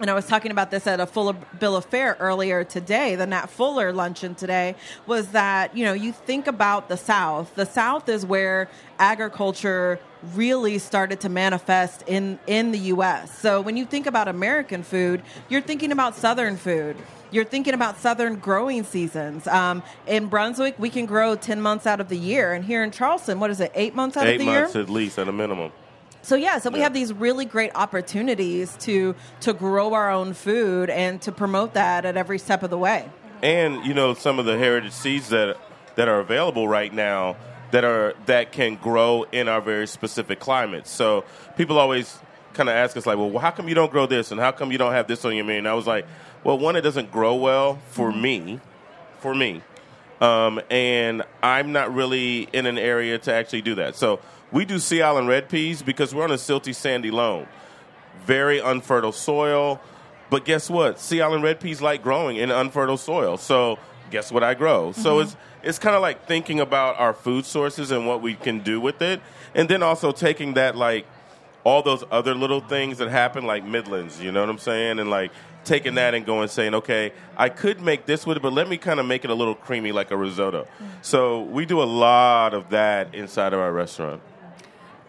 and 0.00 0.10
I 0.10 0.14
was 0.14 0.26
talking 0.26 0.50
about 0.50 0.72
this 0.72 0.86
at 0.88 0.98
a 0.98 1.06
Fuller 1.06 1.34
Bill 1.60 1.76
of 1.76 1.84
Fare 1.84 2.16
earlier 2.18 2.64
today. 2.64 3.14
The 3.14 3.26
Nat 3.26 3.46
Fuller 3.46 3.92
luncheon 3.92 4.34
today 4.34 4.74
was 5.06 5.28
that 5.28 5.76
you 5.76 5.84
know 5.84 5.92
you 5.92 6.12
think 6.12 6.46
about 6.48 6.88
the 6.88 6.96
South. 6.96 7.54
The 7.54 7.66
South 7.66 8.08
is 8.08 8.26
where 8.26 8.68
agriculture 8.98 10.00
really 10.34 10.78
started 10.78 11.20
to 11.20 11.28
manifest 11.28 12.02
in 12.06 12.38
in 12.46 12.72
the 12.72 12.78
U.S. 12.78 13.38
So 13.38 13.60
when 13.60 13.76
you 13.76 13.84
think 13.84 14.06
about 14.06 14.28
American 14.28 14.82
food, 14.82 15.22
you're 15.48 15.60
thinking 15.60 15.92
about 15.92 16.16
Southern 16.16 16.56
food. 16.56 16.96
You're 17.32 17.44
thinking 17.44 17.72
about 17.74 17.98
Southern 17.98 18.36
growing 18.36 18.84
seasons. 18.84 19.46
Um, 19.48 19.82
in 20.06 20.26
Brunswick, 20.26 20.78
we 20.78 20.90
can 20.90 21.06
grow 21.06 21.34
ten 21.34 21.60
months 21.60 21.86
out 21.86 21.98
of 22.00 22.08
the 22.08 22.16
year, 22.18 22.52
and 22.52 22.64
here 22.64 22.84
in 22.84 22.90
Charleston, 22.90 23.40
what 23.40 23.50
is 23.50 23.58
it, 23.60 23.72
eight 23.74 23.94
months 23.94 24.16
out 24.16 24.26
Eight 24.26 24.34
of 24.34 24.38
the 24.40 24.44
months 24.46 24.74
year? 24.74 24.82
at 24.84 24.90
least 24.90 25.18
at 25.18 25.28
a 25.28 25.32
minimum. 25.32 25.72
So 26.20 26.36
yeah, 26.36 26.58
so 26.58 26.70
we 26.70 26.78
Yeah. 26.78 26.84
have 26.84 26.94
these 26.94 27.12
really 27.12 27.44
great 27.46 27.72
opportunities 27.74 28.76
to 28.80 29.14
to 29.40 29.52
grow 29.52 29.94
our 29.94 30.10
own 30.10 30.34
food 30.34 30.90
and 30.90 31.20
to 31.22 31.32
promote 31.32 31.74
that 31.74 32.04
at 32.04 32.16
every 32.16 32.38
step 32.38 32.62
of 32.62 32.70
the 32.70 32.78
way. 32.78 33.08
and 33.42 33.84
you 33.84 33.92
know 33.92 34.14
some 34.14 34.38
of 34.38 34.44
the 34.44 34.56
heritage 34.56 34.92
seeds 34.92 35.30
that 35.30 35.56
that 35.96 36.06
are 36.08 36.20
available 36.20 36.68
right 36.68 36.92
now 36.94 37.34
that 37.72 37.82
are 37.82 38.14
that 38.26 38.52
can 38.52 38.76
grow 38.76 39.24
in 39.32 39.48
our 39.48 39.60
very 39.60 39.86
specific 39.86 40.38
climates. 40.38 40.90
So 40.90 41.24
people 41.56 41.78
always 41.78 42.18
kind 42.54 42.68
of 42.68 42.74
ask 42.76 42.96
us 42.98 43.06
like, 43.06 43.16
well, 43.16 43.36
how 43.38 43.50
come 43.50 43.66
you 43.68 43.74
don't 43.74 43.90
grow 43.90 44.04
this, 44.06 44.30
and 44.30 44.38
how 44.38 44.52
come 44.52 44.70
you 44.70 44.78
don't 44.78 44.92
have 44.92 45.06
this 45.08 45.24
on 45.24 45.34
your 45.34 45.44
menu? 45.46 45.58
And 45.60 45.66
I 45.68 45.72
was 45.74 45.86
like, 45.86 46.06
well, 46.44 46.58
one, 46.58 46.76
it 46.76 46.82
doesn't 46.82 47.10
grow 47.10 47.34
well 47.34 47.78
for 47.90 48.12
me, 48.12 48.60
for 49.20 49.34
me, 49.34 49.62
um, 50.20 50.60
and 50.70 51.22
I'm 51.42 51.72
not 51.72 51.94
really 51.94 52.48
in 52.52 52.66
an 52.66 52.78
area 52.78 53.18
to 53.18 53.32
actually 53.32 53.62
do 53.62 53.76
that. 53.76 53.96
So 53.96 54.20
we 54.50 54.64
do 54.64 54.78
Sea 54.78 55.02
Island 55.02 55.28
red 55.28 55.48
peas 55.48 55.82
because 55.82 56.14
we're 56.14 56.24
on 56.24 56.30
a 56.30 56.36
silty, 56.36 56.74
sandy 56.74 57.10
loam, 57.10 57.46
very 58.26 58.58
unfertile 58.58 59.12
soil. 59.12 59.80
But 60.30 60.44
guess 60.44 60.70
what? 60.70 60.98
Sea 60.98 61.20
Island 61.20 61.42
red 61.42 61.60
peas 61.60 61.82
like 61.82 62.02
growing 62.02 62.36
in 62.36 62.50
unfertile 62.50 62.96
soil. 62.96 63.36
So 63.36 63.78
guess 64.10 64.30
what 64.32 64.42
I 64.42 64.54
grow? 64.54 64.92
So 64.92 65.20
it's 65.20 65.36
it's 65.62 65.78
kind 65.78 65.94
of 65.94 66.02
like 66.02 66.26
thinking 66.26 66.60
about 66.60 66.98
our 66.98 67.12
food 67.12 67.44
sources 67.46 67.90
and 67.90 68.06
what 68.06 68.20
we 68.22 68.34
can 68.34 68.60
do 68.60 68.80
with 68.80 69.02
it, 69.02 69.20
and 69.54 69.68
then 69.68 69.82
also 69.82 70.12
taking 70.12 70.54
that 70.54 70.76
like 70.76 71.06
all 71.64 71.82
those 71.82 72.04
other 72.10 72.34
little 72.34 72.60
things 72.60 72.98
that 72.98 73.08
happen, 73.08 73.44
like 73.46 73.64
middlins. 73.64 74.20
You 74.20 74.32
know 74.32 74.40
what 74.40 74.50
I'm 74.50 74.58
saying? 74.58 74.98
And 74.98 75.10
like 75.10 75.32
taking 75.64 75.94
that 75.94 76.14
and 76.14 76.26
going 76.26 76.48
saying, 76.48 76.74
okay, 76.74 77.12
I 77.36 77.48
could 77.48 77.80
make 77.80 78.06
this 78.06 78.26
with 78.26 78.36
it, 78.36 78.42
but 78.42 78.52
let 78.52 78.68
me 78.68 78.78
kind 78.78 79.00
of 79.00 79.06
make 79.06 79.24
it 79.24 79.30
a 79.30 79.34
little 79.34 79.54
creamy, 79.54 79.92
like 79.92 80.10
a 80.10 80.16
risotto. 80.16 80.64
Mm. 80.64 80.86
So 81.02 81.42
we 81.42 81.66
do 81.66 81.82
a 81.82 81.84
lot 81.84 82.54
of 82.54 82.70
that 82.70 83.14
inside 83.14 83.52
of 83.52 83.60
our 83.60 83.72
restaurant. 83.72 84.22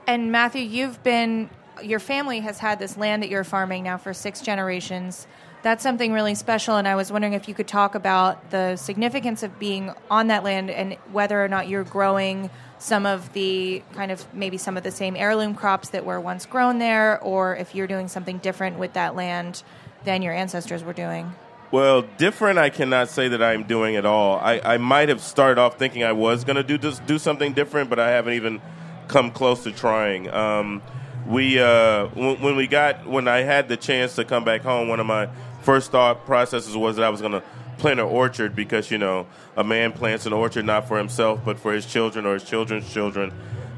And 0.07 0.31
Matthew, 0.31 0.63
you've 0.63 1.01
been 1.03 1.49
your 1.81 1.99
family 1.99 2.39
has 2.41 2.59
had 2.59 2.79
this 2.79 2.97
land 2.97 3.23
that 3.23 3.29
you're 3.29 3.43
farming 3.43 3.83
now 3.83 3.97
for 3.97 4.13
six 4.13 4.41
generations. 4.41 5.27
That's 5.63 5.81
something 5.81 6.11
really 6.11 6.35
special, 6.35 6.75
and 6.75 6.87
I 6.87 6.95
was 6.95 7.11
wondering 7.11 7.33
if 7.33 7.47
you 7.47 7.53
could 7.53 7.69
talk 7.69 7.95
about 7.95 8.51
the 8.51 8.75
significance 8.75 9.43
of 9.43 9.59
being 9.59 9.93
on 10.11 10.27
that 10.27 10.43
land 10.43 10.69
and 10.69 10.95
whether 11.11 11.43
or 11.43 11.47
not 11.47 11.69
you're 11.69 11.85
growing 11.85 12.49
some 12.83 13.05
of 13.05 13.31
the 13.31 13.81
kind 13.93 14.11
of 14.11 14.25
maybe 14.33 14.57
some 14.57 14.75
of 14.75 14.83
the 14.83 14.91
same 14.91 15.15
heirloom 15.15 15.55
crops 15.55 15.89
that 15.89 16.03
were 16.03 16.19
once 16.19 16.45
grown 16.45 16.79
there, 16.79 17.17
or 17.23 17.55
if 17.55 17.73
you're 17.73 17.87
doing 17.87 18.09
something 18.09 18.39
different 18.39 18.77
with 18.77 18.91
that 18.91 19.15
land 19.15 19.63
than 20.03 20.21
your 20.21 20.33
ancestors 20.33 20.83
were 20.83 20.91
doing. 20.91 21.33
Well, 21.71 22.01
different, 22.17 22.59
I 22.59 22.69
cannot 22.69 23.07
say 23.07 23.29
that 23.29 23.41
I'm 23.41 23.63
doing 23.63 23.95
at 23.95 24.05
all. 24.05 24.37
I, 24.37 24.59
I 24.59 24.77
might 24.79 25.07
have 25.07 25.21
started 25.21 25.61
off 25.61 25.79
thinking 25.79 26.03
I 26.03 26.11
was 26.11 26.43
going 26.43 26.57
to 26.57 26.77
do 26.77 26.77
do 26.77 27.17
something 27.17 27.53
different, 27.53 27.89
but 27.89 27.99
I 27.99 28.09
haven't 28.09 28.33
even 28.33 28.61
come 29.07 29.31
close 29.31 29.63
to 29.63 29.71
trying. 29.71 30.29
Um, 30.29 30.81
we 31.25 31.59
uh, 31.59 32.07
when 32.07 32.57
we 32.57 32.67
got 32.67 33.07
when 33.07 33.29
I 33.29 33.43
had 33.43 33.69
the 33.69 33.77
chance 33.77 34.15
to 34.15 34.25
come 34.25 34.43
back 34.43 34.61
home, 34.61 34.89
one 34.89 34.99
of 34.99 35.05
my 35.05 35.29
first 35.61 35.89
thought 35.89 36.25
processes 36.25 36.75
was 36.75 36.97
that 36.97 37.05
I 37.05 37.09
was 37.09 37.21
going 37.21 37.31
to 37.31 37.43
plant 37.83 37.99
an 37.99 38.05
orchard 38.05 38.55
because 38.55 38.89
you 38.89 38.97
know 38.97 39.27
a 39.57 39.63
man 39.63 39.91
plants 39.91 40.25
an 40.25 40.31
orchard 40.31 40.63
not 40.63 40.87
for 40.87 40.97
himself 40.97 41.41
but 41.43 41.59
for 41.59 41.73
his 41.73 41.85
children 41.85 42.25
or 42.25 42.35
his 42.35 42.45
children's 42.45 42.89
children. 42.93 43.33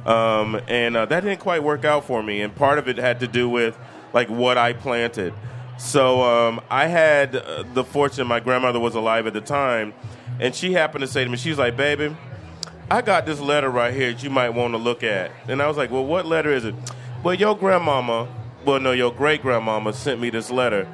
Um, 0.05 0.61
and 0.67 0.95
uh, 0.95 1.07
that 1.07 1.21
didn't 1.21 1.39
quite 1.39 1.63
work 1.63 1.83
out 1.83 2.05
for 2.05 2.21
me, 2.21 2.41
and 2.41 2.53
part 2.55 2.77
of 2.77 2.87
it 2.87 2.97
had 2.97 3.21
to 3.21 3.27
do 3.27 3.49
with 3.49 3.75
like 4.13 4.29
what 4.29 4.59
I 4.59 4.73
planted. 4.73 5.33
So 5.79 6.21
um, 6.21 6.61
I 6.69 6.85
had 6.85 7.35
uh, 7.35 7.63
the 7.73 7.83
fortune. 7.83 8.27
My 8.27 8.39
grandmother 8.39 8.79
was 8.79 8.93
alive 8.93 9.25
at 9.25 9.33
the 9.33 9.41
time, 9.41 9.95
and 10.39 10.53
she 10.53 10.73
happened 10.73 11.01
to 11.01 11.07
say 11.07 11.23
to 11.23 11.29
me, 11.31 11.37
"She's 11.37 11.57
like, 11.57 11.75
baby, 11.75 12.15
I 12.91 13.01
got 13.01 13.25
this 13.25 13.39
letter 13.39 13.71
right 13.71 13.91
here 13.91 14.13
that 14.13 14.21
you 14.21 14.29
might 14.29 14.51
want 14.51 14.75
to 14.75 14.77
look 14.77 15.01
at." 15.01 15.31
And 15.47 15.63
I 15.63 15.67
was 15.67 15.77
like, 15.77 15.89
"Well, 15.89 16.05
what 16.05 16.27
letter 16.27 16.53
is 16.53 16.63
it?" 16.63 16.75
Well, 17.23 17.33
your 17.33 17.57
grandmama, 17.57 18.27
well, 18.65 18.79
no, 18.79 18.91
your 18.91 19.11
great 19.11 19.41
grandmama 19.41 19.93
sent 19.93 20.21
me 20.21 20.29
this 20.29 20.51
letter. 20.51 20.87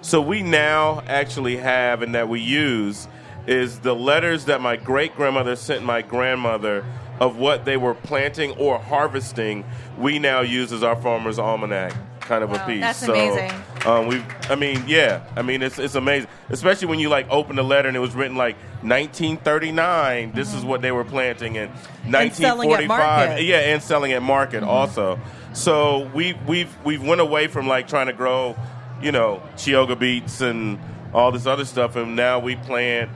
So 0.00 0.20
we 0.20 0.42
now 0.42 1.02
actually 1.06 1.56
have, 1.56 2.02
and 2.02 2.14
that 2.14 2.28
we 2.28 2.40
use, 2.40 3.08
is 3.46 3.80
the 3.80 3.94
letters 3.94 4.44
that 4.46 4.60
my 4.60 4.76
great 4.76 5.16
grandmother 5.16 5.56
sent 5.56 5.84
my 5.84 6.02
grandmother 6.02 6.84
of 7.20 7.36
what 7.36 7.64
they 7.64 7.76
were 7.76 7.94
planting 7.94 8.52
or 8.52 8.78
harvesting. 8.78 9.64
We 9.98 10.18
now 10.18 10.40
use 10.40 10.72
as 10.72 10.82
our 10.82 10.96
farmer's 10.96 11.38
almanac 11.38 11.94
kind 12.20 12.44
of 12.44 12.50
Wow, 12.50 12.62
a 12.62 12.66
piece. 12.66 12.80
that's 12.80 12.98
so, 12.98 13.12
amazing. 13.14 13.50
Um, 13.86 14.06
we, 14.06 14.22
I 14.50 14.54
mean, 14.54 14.84
yeah, 14.86 15.24
I 15.34 15.42
mean, 15.42 15.62
it's 15.62 15.78
it's 15.78 15.94
amazing, 15.94 16.28
especially 16.50 16.88
when 16.88 16.98
you 16.98 17.08
like 17.08 17.26
open 17.30 17.56
the 17.56 17.64
letter 17.64 17.88
and 17.88 17.96
it 17.96 18.00
was 18.00 18.14
written 18.14 18.36
like 18.36 18.56
1939. 18.82 20.32
This 20.32 20.54
is 20.54 20.64
what 20.64 20.82
they 20.82 20.92
were 20.92 21.04
planting 21.04 21.56
in 21.56 21.70
And 22.04 22.14
at 22.14 22.38
1945. 22.38 23.40
Yeah, 23.42 23.56
and 23.56 23.82
selling 23.82 24.12
at 24.12 24.22
market 24.22 24.62
also. 24.62 25.18
So 25.54 26.10
we 26.14 26.34
we've 26.46 26.72
we've 26.84 27.02
went 27.02 27.20
away 27.20 27.46
from 27.48 27.66
like 27.66 27.88
trying 27.88 28.06
to 28.06 28.12
grow, 28.12 28.54
you 29.00 29.12
know, 29.12 29.42
Chioggia 29.56 29.98
beets 29.98 30.40
and 30.40 30.78
all 31.12 31.32
this 31.32 31.46
other 31.46 31.64
stuff, 31.64 31.96
and 31.96 32.16
now 32.16 32.38
we 32.38 32.56
plant 32.56 33.10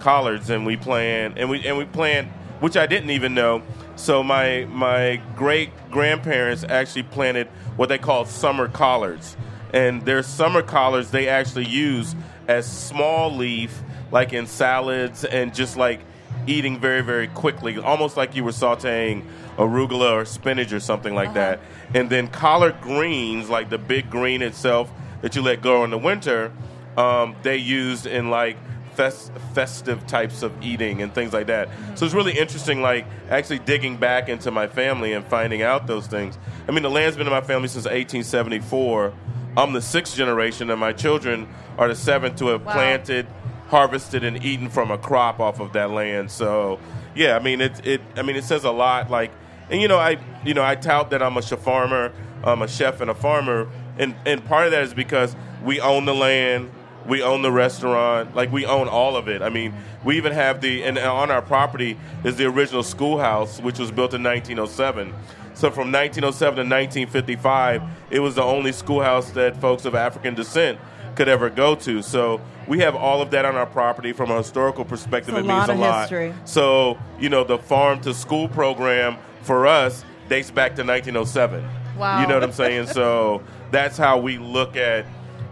collards 0.00 0.48
and 0.48 0.64
we 0.64 0.76
plant 0.76 1.36
and 1.38 1.50
we 1.50 1.66
and 1.66 1.76
we 1.76 1.84
plant 1.84 2.28
which 2.60 2.76
I 2.76 2.86
didn't 2.86 3.10
even 3.10 3.34
know. 3.34 3.62
So 3.96 4.22
my 4.22 4.66
my 4.66 5.20
great 5.36 5.70
grandparents 5.90 6.64
actually 6.64 7.04
planted 7.04 7.48
what 7.76 7.88
they 7.88 7.98
called 7.98 8.28
summer 8.28 8.68
collards, 8.68 9.36
and 9.72 10.04
their 10.04 10.22
summer 10.22 10.62
collards 10.62 11.10
they 11.10 11.28
actually 11.28 11.66
use 11.66 12.14
as 12.46 12.70
small 12.70 13.34
leaf, 13.34 13.82
like 14.10 14.32
in 14.32 14.46
salads 14.46 15.24
and 15.24 15.54
just 15.54 15.76
like 15.76 16.00
eating 16.46 16.78
very 16.80 17.02
very 17.02 17.28
quickly, 17.28 17.78
almost 17.78 18.16
like 18.16 18.34
you 18.34 18.44
were 18.44 18.50
sautéing 18.50 19.24
arugula 19.56 20.12
or 20.12 20.24
spinach 20.24 20.72
or 20.72 20.80
something 20.80 21.14
like 21.14 21.30
uh-huh. 21.30 21.56
that. 21.56 21.60
And 21.94 22.10
then 22.10 22.28
collard 22.28 22.80
greens, 22.80 23.48
like 23.48 23.70
the 23.70 23.78
big 23.78 24.10
green 24.10 24.42
itself 24.42 24.90
that 25.22 25.34
you 25.36 25.42
let 25.42 25.62
go 25.62 25.84
in 25.84 25.90
the 25.90 25.98
winter, 25.98 26.52
um, 26.96 27.34
they 27.42 27.56
used 27.56 28.06
in 28.06 28.30
like 28.30 28.56
fest- 28.94 29.32
festive 29.54 30.06
types 30.06 30.42
of 30.42 30.52
eating 30.62 31.02
and 31.02 31.14
things 31.14 31.32
like 31.32 31.46
that. 31.46 31.68
So 31.94 32.04
it's 32.04 32.14
really 32.14 32.36
interesting, 32.36 32.82
like 32.82 33.06
actually 33.30 33.60
digging 33.60 33.96
back 33.96 34.28
into 34.28 34.50
my 34.50 34.66
family 34.66 35.12
and 35.12 35.24
finding 35.24 35.62
out 35.62 35.86
those 35.86 36.06
things. 36.06 36.36
I 36.68 36.72
mean, 36.72 36.82
the 36.82 36.90
land's 36.90 37.16
been 37.16 37.26
in 37.26 37.32
my 37.32 37.40
family 37.40 37.68
since 37.68 37.84
1874. 37.84 39.12
I'm 39.56 39.72
the 39.72 39.82
sixth 39.82 40.16
generation, 40.16 40.70
and 40.70 40.78
my 40.80 40.92
children 40.92 41.48
are 41.78 41.88
the 41.88 41.94
seventh 41.94 42.36
to 42.36 42.48
have 42.48 42.64
Wow. 42.64 42.72
planted, 42.72 43.26
harvested, 43.68 44.24
and 44.24 44.42
eaten 44.44 44.68
from 44.68 44.90
a 44.90 44.98
crop 44.98 45.40
off 45.40 45.60
of 45.60 45.72
that 45.72 45.90
land. 45.90 46.30
So, 46.30 46.78
yeah, 47.14 47.36
I 47.36 47.40
mean, 47.40 47.60
it, 47.60 47.86
it 47.86 48.00
I 48.16 48.22
mean, 48.22 48.36
it 48.36 48.44
says 48.44 48.64
a 48.64 48.70
lot. 48.70 49.10
Like, 49.10 49.30
and 49.70 49.80
you 49.80 49.88
know, 49.88 49.98
I 49.98 50.18
you 50.44 50.54
know, 50.54 50.62
I 50.62 50.74
tout 50.74 51.10
that 51.10 51.22
I'm 51.22 51.36
a 51.36 51.42
chef 51.42 51.60
farmer, 51.60 52.12
I'm 52.44 52.62
a 52.62 52.68
chef 52.68 53.00
and 53.00 53.10
a 53.10 53.14
farmer, 53.14 53.68
and 53.98 54.14
and 54.26 54.44
part 54.44 54.66
of 54.66 54.72
that 54.72 54.82
is 54.82 54.94
because 54.94 55.34
we 55.62 55.80
own 55.80 56.04
the 56.04 56.14
land, 56.14 56.70
we 57.06 57.22
own 57.22 57.42
the 57.42 57.52
restaurant, 57.52 58.34
like 58.34 58.52
we 58.52 58.64
own 58.66 58.88
all 58.88 59.16
of 59.16 59.28
it. 59.28 59.42
I 59.42 59.48
mean, 59.48 59.74
we 60.04 60.16
even 60.16 60.32
have 60.32 60.60
the 60.60 60.84
and 60.84 60.98
on 60.98 61.30
our 61.30 61.42
property 61.42 61.98
is 62.24 62.36
the 62.36 62.46
original 62.46 62.82
schoolhouse, 62.82 63.60
which 63.60 63.78
was 63.78 63.90
built 63.90 64.14
in 64.14 64.22
1907. 64.22 65.12
So 65.54 65.70
from 65.70 65.90
1907 65.90 66.56
to 66.56 66.62
1955, 66.62 67.82
it 68.10 68.20
was 68.20 68.36
the 68.36 68.42
only 68.44 68.70
schoolhouse 68.70 69.30
that 69.32 69.56
folks 69.60 69.84
of 69.84 69.94
African 69.96 70.34
descent 70.34 70.78
could 71.16 71.28
ever 71.28 71.50
go 71.50 71.74
to. 71.74 72.00
So 72.00 72.40
we 72.68 72.78
have 72.78 72.94
all 72.94 73.20
of 73.20 73.32
that 73.32 73.44
on 73.44 73.56
our 73.56 73.66
property 73.66 74.12
from 74.12 74.30
a 74.30 74.36
historical 74.36 74.84
perspective. 74.84 75.34
It's 75.34 75.44
a 75.46 75.50
it 75.50 75.52
means 75.52 75.68
a 75.68 75.72
of 75.72 75.78
lot. 75.80 76.00
history. 76.02 76.32
So 76.44 76.96
you 77.18 77.28
know, 77.28 77.42
the 77.42 77.58
farm 77.58 78.00
to 78.02 78.14
school 78.14 78.48
program 78.48 79.16
for 79.42 79.66
us 79.66 80.04
dates 80.28 80.50
back 80.50 80.76
to 80.76 80.84
1907. 80.84 81.64
Wow. 81.96 82.20
You 82.20 82.28
know 82.28 82.34
what 82.34 82.44
I'm 82.44 82.52
saying? 82.52 82.86
so 82.86 83.42
that's 83.70 83.96
how 83.96 84.18
we 84.18 84.38
look 84.38 84.76
at 84.76 85.06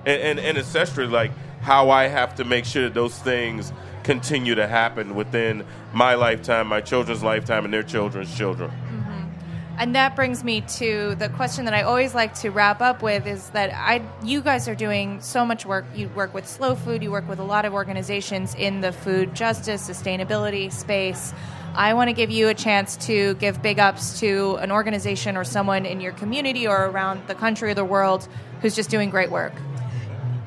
and, 0.05 0.38
and, 0.38 0.38
and 0.38 0.59
ancestrally, 0.59 1.11
like 1.11 1.33
how 1.61 1.90
I 1.90 2.07
have 2.07 2.37
to 2.37 2.44
make 2.44 2.64
sure 2.64 2.85
that 2.85 2.94
those 2.94 3.18
things 3.18 3.72
continue 4.05 4.55
to 4.55 4.68
happen 4.68 5.16
within 5.16 5.66
my 5.92 6.14
lifetime, 6.14 6.68
my 6.68 6.81
children's 6.81 7.24
lifetime, 7.24 7.64
and 7.64 7.74
their 7.74 7.83
children's 7.83 8.35
children. 8.37 8.70
Mm-hmm. 8.70 9.16
And 9.79 9.94
that 9.96 10.14
brings 10.14 10.44
me 10.44 10.61
to 10.79 11.16
the 11.16 11.29
question 11.31 11.64
that 11.64 11.74
I 11.74 11.83
always 11.83 12.14
like 12.14 12.35
to 12.37 12.50
wrap 12.50 12.81
up 12.81 13.02
with 13.02 13.26
is 13.26 13.50
that 13.50 13.72
I 13.74 14.02
you 14.22 14.40
guys 14.40 14.68
are 14.68 14.76
doing 14.76 15.20
so 15.20 15.44
much 15.44 15.66
work. 15.66 15.85
You 15.94 16.09
work 16.11 16.33
with 16.33 16.46
Slow 16.46 16.76
Food, 16.76 17.02
you 17.02 17.11
work 17.11 17.29
with 17.29 17.40
a 17.40 17.44
lot 17.44 17.64
of 17.64 17.74
organizations 17.74 18.55
in 18.55 18.81
the 18.81 18.92
food 18.92 19.35
justice, 19.35 19.87
sustainability 19.87 20.72
space. 20.72 21.35
I 21.76 21.92
want 21.92 22.08
to 22.08 22.14
give 22.14 22.30
you 22.30 22.48
a 22.48 22.54
chance 22.54 22.96
to 23.06 23.34
give 23.34 23.60
big 23.60 23.78
ups 23.78 24.18
to 24.20 24.56
an 24.56 24.72
organization 24.72 25.36
or 25.36 25.44
someone 25.44 25.84
in 25.84 26.00
your 26.00 26.12
community 26.12 26.66
or 26.66 26.86
around 26.86 27.26
the 27.26 27.34
country 27.34 27.70
or 27.70 27.74
the 27.74 27.84
world 27.84 28.26
who's 28.62 28.74
just 28.74 28.88
doing 28.88 29.10
great 29.10 29.30
work. 29.30 29.52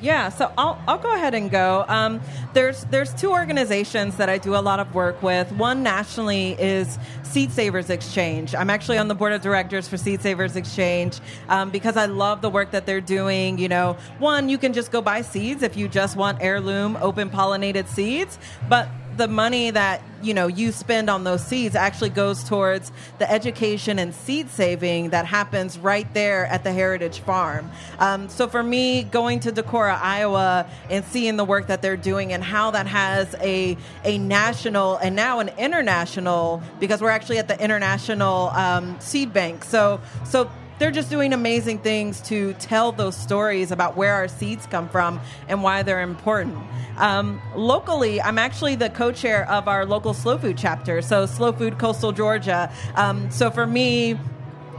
Yeah, 0.00 0.30
so 0.30 0.50
I'll, 0.56 0.82
I'll 0.88 0.98
go 0.98 1.14
ahead 1.14 1.34
and 1.34 1.50
go. 1.50 1.84
Um, 1.86 2.22
there's 2.54 2.84
there's 2.84 3.12
two 3.14 3.30
organizations 3.30 4.16
that 4.16 4.30
I 4.30 4.38
do 4.38 4.56
a 4.56 4.62
lot 4.62 4.80
of 4.80 4.94
work 4.94 5.22
with. 5.22 5.52
One 5.52 5.82
nationally 5.82 6.52
is 6.58 6.98
Seed 7.22 7.52
Savers 7.52 7.90
Exchange. 7.90 8.54
I'm 8.54 8.70
actually 8.70 8.96
on 8.96 9.08
the 9.08 9.14
board 9.14 9.32
of 9.32 9.42
directors 9.42 9.86
for 9.86 9.98
Seed 9.98 10.22
Savers 10.22 10.56
Exchange 10.56 11.20
um, 11.50 11.70
because 11.70 11.98
I 11.98 12.06
love 12.06 12.40
the 12.40 12.48
work 12.48 12.70
that 12.70 12.86
they're 12.86 13.02
doing. 13.02 13.58
You 13.58 13.68
know, 13.68 13.98
one 14.18 14.48
you 14.48 14.56
can 14.56 14.72
just 14.72 14.90
go 14.90 15.02
buy 15.02 15.20
seeds 15.20 15.62
if 15.62 15.76
you 15.76 15.86
just 15.86 16.16
want 16.16 16.38
heirloom 16.40 16.96
open 17.02 17.28
pollinated 17.28 17.86
seeds, 17.86 18.38
but 18.70 18.88
the 19.20 19.28
money 19.28 19.70
that 19.70 20.00
you 20.22 20.32
know 20.32 20.46
you 20.46 20.72
spend 20.72 21.10
on 21.10 21.24
those 21.24 21.44
seeds 21.44 21.76
actually 21.76 22.08
goes 22.08 22.42
towards 22.42 22.90
the 23.18 23.30
education 23.30 23.98
and 23.98 24.14
seed 24.14 24.48
saving 24.48 25.10
that 25.10 25.26
happens 25.26 25.78
right 25.78 26.12
there 26.14 26.46
at 26.46 26.64
the 26.64 26.72
heritage 26.72 27.20
farm. 27.20 27.70
Um, 27.98 28.30
so 28.30 28.48
for 28.48 28.62
me 28.62 29.02
going 29.02 29.40
to 29.40 29.52
decorah 29.52 30.00
iowa 30.00 30.66
and 30.88 31.04
seeing 31.04 31.36
the 31.36 31.44
work 31.44 31.66
that 31.66 31.82
they're 31.82 31.98
doing 31.98 32.32
and 32.32 32.42
how 32.42 32.70
that 32.70 32.86
has 32.86 33.34
a 33.40 33.76
a 34.04 34.16
national 34.16 34.96
and 34.96 35.14
now 35.14 35.40
an 35.40 35.50
international 35.58 36.62
because 36.80 37.02
we're 37.02 37.10
actually 37.10 37.36
at 37.36 37.48
the 37.48 37.62
international 37.62 38.48
um, 38.50 38.98
seed 39.00 39.34
bank. 39.34 39.64
So 39.64 40.00
so 40.24 40.50
they're 40.80 40.90
just 40.90 41.10
doing 41.10 41.34
amazing 41.34 41.78
things 41.78 42.22
to 42.22 42.54
tell 42.54 42.90
those 42.90 43.14
stories 43.14 43.70
about 43.70 43.98
where 43.98 44.14
our 44.14 44.26
seeds 44.26 44.66
come 44.66 44.88
from 44.88 45.20
and 45.46 45.62
why 45.62 45.82
they're 45.82 46.00
important. 46.00 46.56
Um, 46.96 47.40
locally, 47.54 48.20
I'm 48.20 48.38
actually 48.38 48.76
the 48.76 48.88
co-chair 48.88 49.48
of 49.50 49.68
our 49.68 49.84
local 49.84 50.14
slow 50.14 50.38
food 50.38 50.56
chapter, 50.56 51.02
so 51.02 51.26
Slow 51.26 51.52
Food 51.52 51.78
Coastal 51.78 52.12
Georgia. 52.12 52.72
Um, 52.94 53.30
so 53.30 53.50
for 53.50 53.66
me, 53.66 54.18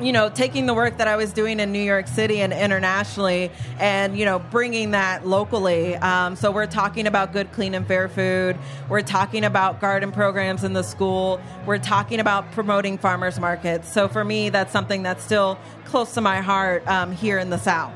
you 0.04 0.12
know, 0.12 0.30
taking 0.30 0.66
the 0.66 0.74
work 0.74 0.98
that 0.98 1.08
I 1.08 1.16
was 1.16 1.34
doing 1.34 1.60
in 1.60 1.72
New 1.72 1.82
York 1.84 2.08
City 2.08 2.42
and 2.42 2.52
internationally, 2.54 3.52
and 3.80 4.18
you 4.18 4.26
know, 4.26 4.40
bringing 4.40 4.92
that 4.92 5.28
locally. 5.28 5.96
Um, 5.96 6.36
so 6.36 6.52
we're 6.52 6.68
talking 6.68 7.08
about 7.08 7.34
good, 7.34 7.52
clean, 7.52 7.74
and 7.74 7.86
fair 7.86 8.10
food. 8.10 8.58
We're 8.90 9.02
talking 9.02 9.44
about 9.44 9.80
garden 9.80 10.12
programs 10.12 10.64
in 10.64 10.74
the 10.74 10.84
school. 10.84 11.42
We're 11.66 11.78
talking 11.78 12.20
about 12.20 12.52
promoting 12.52 12.98
farmers 12.98 13.40
markets. 13.40 13.92
So 13.92 14.08
for 14.08 14.24
me, 14.24 14.50
that's 14.50 14.72
something 14.72 15.04
that's 15.04 15.24
still 15.24 15.58
close 15.86 16.14
to 16.16 16.22
my 16.22 16.42
heart 16.42 16.88
um, 16.88 17.12
here 17.12 17.38
in 17.38 17.50
the 17.50 17.58
South. 17.58 17.94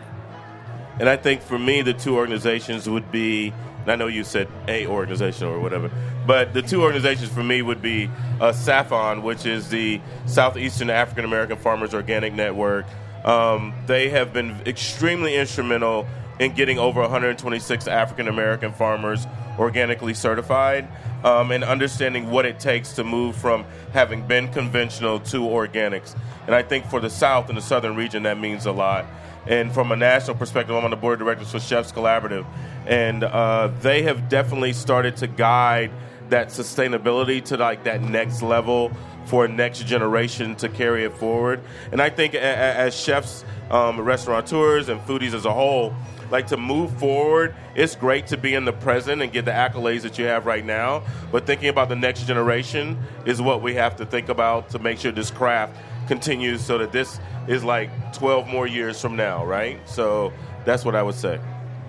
And 0.99 1.09
I 1.09 1.17
think 1.17 1.41
for 1.41 1.59
me, 1.59 1.81
the 1.81 1.93
two 1.93 2.15
organizations 2.15 2.89
would 2.89 3.11
be, 3.11 3.53
I 3.85 3.95
know 3.95 4.07
you 4.07 4.23
said 4.23 4.47
a 4.67 4.87
organization 4.87 5.47
or 5.47 5.59
whatever, 5.59 5.91
but 6.25 6.53
the 6.53 6.61
two 6.61 6.81
organizations 6.81 7.29
for 7.29 7.43
me 7.43 7.61
would 7.61 7.81
be 7.81 8.09
uh, 8.39 8.51
SAAFON, 8.51 9.21
which 9.21 9.45
is 9.45 9.69
the 9.69 10.01
Southeastern 10.25 10.89
African 10.89 11.25
American 11.25 11.57
Farmers 11.57 11.93
Organic 11.93 12.33
Network. 12.33 12.85
Um, 13.23 13.73
they 13.87 14.09
have 14.09 14.33
been 14.33 14.61
extremely 14.65 15.35
instrumental 15.35 16.07
in 16.39 16.53
getting 16.53 16.77
over 16.77 17.01
126 17.01 17.87
African 17.87 18.27
American 18.27 18.73
farmers 18.73 19.25
organically 19.57 20.13
certified 20.13 20.87
um, 21.23 21.51
and 21.51 21.63
understanding 21.63 22.29
what 22.29 22.45
it 22.45 22.59
takes 22.59 22.93
to 22.93 23.03
move 23.03 23.35
from 23.35 23.65
having 23.93 24.27
been 24.27 24.51
conventional 24.51 25.19
to 25.19 25.39
organics. 25.39 26.15
And 26.45 26.53
I 26.53 26.61
think 26.61 26.85
for 26.85 26.99
the 26.99 27.09
South 27.09 27.49
and 27.49 27.57
the 27.57 27.61
Southern 27.61 27.95
region, 27.95 28.23
that 28.23 28.37
means 28.37 28.65
a 28.65 28.71
lot. 28.71 29.05
And 29.47 29.73
from 29.73 29.91
a 29.91 29.95
national 29.95 30.37
perspective, 30.37 30.75
I'm 30.75 30.83
on 30.83 30.91
the 30.91 30.97
board 30.97 31.21
of 31.21 31.25
directors 31.25 31.51
for 31.51 31.59
Chefs 31.59 31.91
Collaborative, 31.91 32.45
and 32.87 33.23
uh, 33.23 33.69
they 33.81 34.01
have 34.03 34.27
definitely 34.27 34.73
started 34.73 35.17
to 35.17 35.27
guide 35.27 35.91
that 36.29 36.49
sustainability 36.49 37.43
to 37.45 37.57
like 37.57 37.83
that 37.83 38.01
next 38.01 38.41
level 38.41 38.91
for 39.25 39.47
next 39.47 39.85
generation 39.85 40.55
to 40.55 40.69
carry 40.69 41.03
it 41.03 41.13
forward. 41.17 41.61
And 41.91 42.01
I 42.01 42.09
think 42.09 42.35
as 42.35 42.95
chefs, 42.95 43.43
um, 43.71 43.99
restaurateurs, 43.99 44.89
and 44.89 45.01
foodies 45.01 45.33
as 45.33 45.45
a 45.45 45.53
whole, 45.53 45.93
like 46.31 46.47
to 46.47 46.57
move 46.57 46.97
forward, 46.99 47.55
it's 47.75 47.95
great 47.95 48.27
to 48.27 48.37
be 48.37 48.55
in 48.55 48.65
the 48.65 48.73
present 48.73 49.21
and 49.21 49.31
get 49.31 49.45
the 49.45 49.51
accolades 49.51 50.01
that 50.01 50.17
you 50.17 50.25
have 50.25 50.45
right 50.45 50.65
now. 50.65 51.03
But 51.31 51.45
thinking 51.45 51.69
about 51.69 51.89
the 51.89 51.95
next 51.95 52.25
generation 52.25 52.97
is 53.25 53.41
what 53.41 53.61
we 53.61 53.75
have 53.75 53.95
to 53.97 54.05
think 54.05 54.29
about 54.29 54.69
to 54.69 54.79
make 54.79 54.99
sure 54.99 55.11
this 55.11 55.31
craft 55.31 55.75
continues 56.07 56.63
so 56.63 56.77
that 56.77 56.91
this 56.91 57.19
is 57.47 57.63
like 57.63 57.89
12 58.13 58.47
more 58.47 58.67
years 58.67 58.99
from 59.01 59.15
now, 59.15 59.45
right? 59.45 59.79
So 59.87 60.33
that's 60.65 60.85
what 60.85 60.95
I 60.95 61.03
would 61.03 61.15
say. 61.15 61.39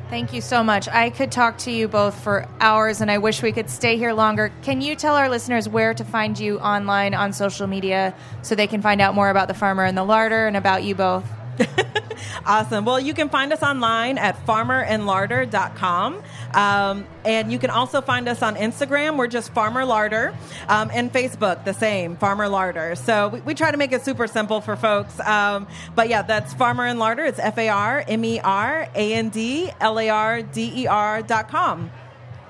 Thank 0.09 0.33
you 0.33 0.41
so 0.41 0.63
much. 0.63 0.89
I 0.89 1.11
could 1.11 1.33
talk 1.33 1.59
to 1.59 1.73
you 1.73 1.89
both 1.89 2.23
for 2.23 2.47
hours, 2.61 3.01
and 3.01 3.11
I 3.11 3.19
wish 3.19 3.43
we 3.43 3.51
could 3.51 3.69
stay 3.69 3.97
here 3.97 4.13
longer. 4.13 4.53
Can 4.63 4.81
you 4.81 4.95
tell 4.95 5.17
our 5.17 5.29
listeners 5.29 5.69
where 5.69 5.95
to 5.95 6.05
find 6.05 6.39
you 6.39 6.61
online 6.61 7.13
on 7.13 7.33
social 7.33 7.67
media 7.67 8.15
so 8.43 8.55
they 8.55 8.69
can 8.69 8.83
find 8.83 9.01
out 9.01 9.17
more 9.17 9.31
about 9.31 9.49
the 9.49 9.55
farmer 9.55 9.85
and 9.85 9.99
the 9.99 10.05
larder 10.05 10.47
and 10.47 10.57
about 10.57 10.85
you 10.85 10.95
both? 10.95 11.29
Awesome. 12.45 12.85
Well, 12.85 13.01
you 13.01 13.15
can 13.15 13.29
find 13.29 13.53
us 13.53 13.63
online 13.63 14.19
at 14.19 14.45
farmerandlarder.com. 14.47 16.23
Um, 16.55 17.07
and 17.25 17.53
you 17.53 17.59
can 17.59 17.71
also 17.71 18.01
find 18.01 18.29
us 18.29 18.43
on 18.43 18.57
Instagram. 18.57 19.17
We're 19.17 19.27
just 19.27 19.53
Farmer 19.53 19.85
Larder. 19.85 20.35
Um, 20.69 20.91
and 20.93 21.13
Facebook, 21.13 21.65
the 21.65 21.75
same, 21.75 22.17
Farmer 22.17 22.49
Larder. 22.49 22.95
So 22.95 23.29
we, 23.29 23.41
we 23.41 23.55
try 23.55 23.71
to 23.71 23.77
make 23.77 23.93
it 23.93 24.05
super 24.05 24.27
simple 24.27 24.61
for 24.61 24.77
folks. 24.77 25.19
Um, 25.21 25.67
but 25.95 26.09
yeah, 26.09 26.23
that's 26.23 26.55
Farmer 26.55 26.87
and 26.87 26.99
Larder. 26.99 27.25
It's 27.25 27.39
F 27.39 27.59
A 27.59 27.69
R 27.69 28.05
M 28.07 28.25
E 28.25 28.41
R 28.41 28.89
A 28.95 29.15
N 29.15 29.29
D 29.29 29.71
L 29.81 29.99
A 29.99 30.09
R 30.09 30.43
D 30.43 30.73
E 30.83 30.87
R 30.87 31.23
dot 31.23 31.49
com. 31.49 31.91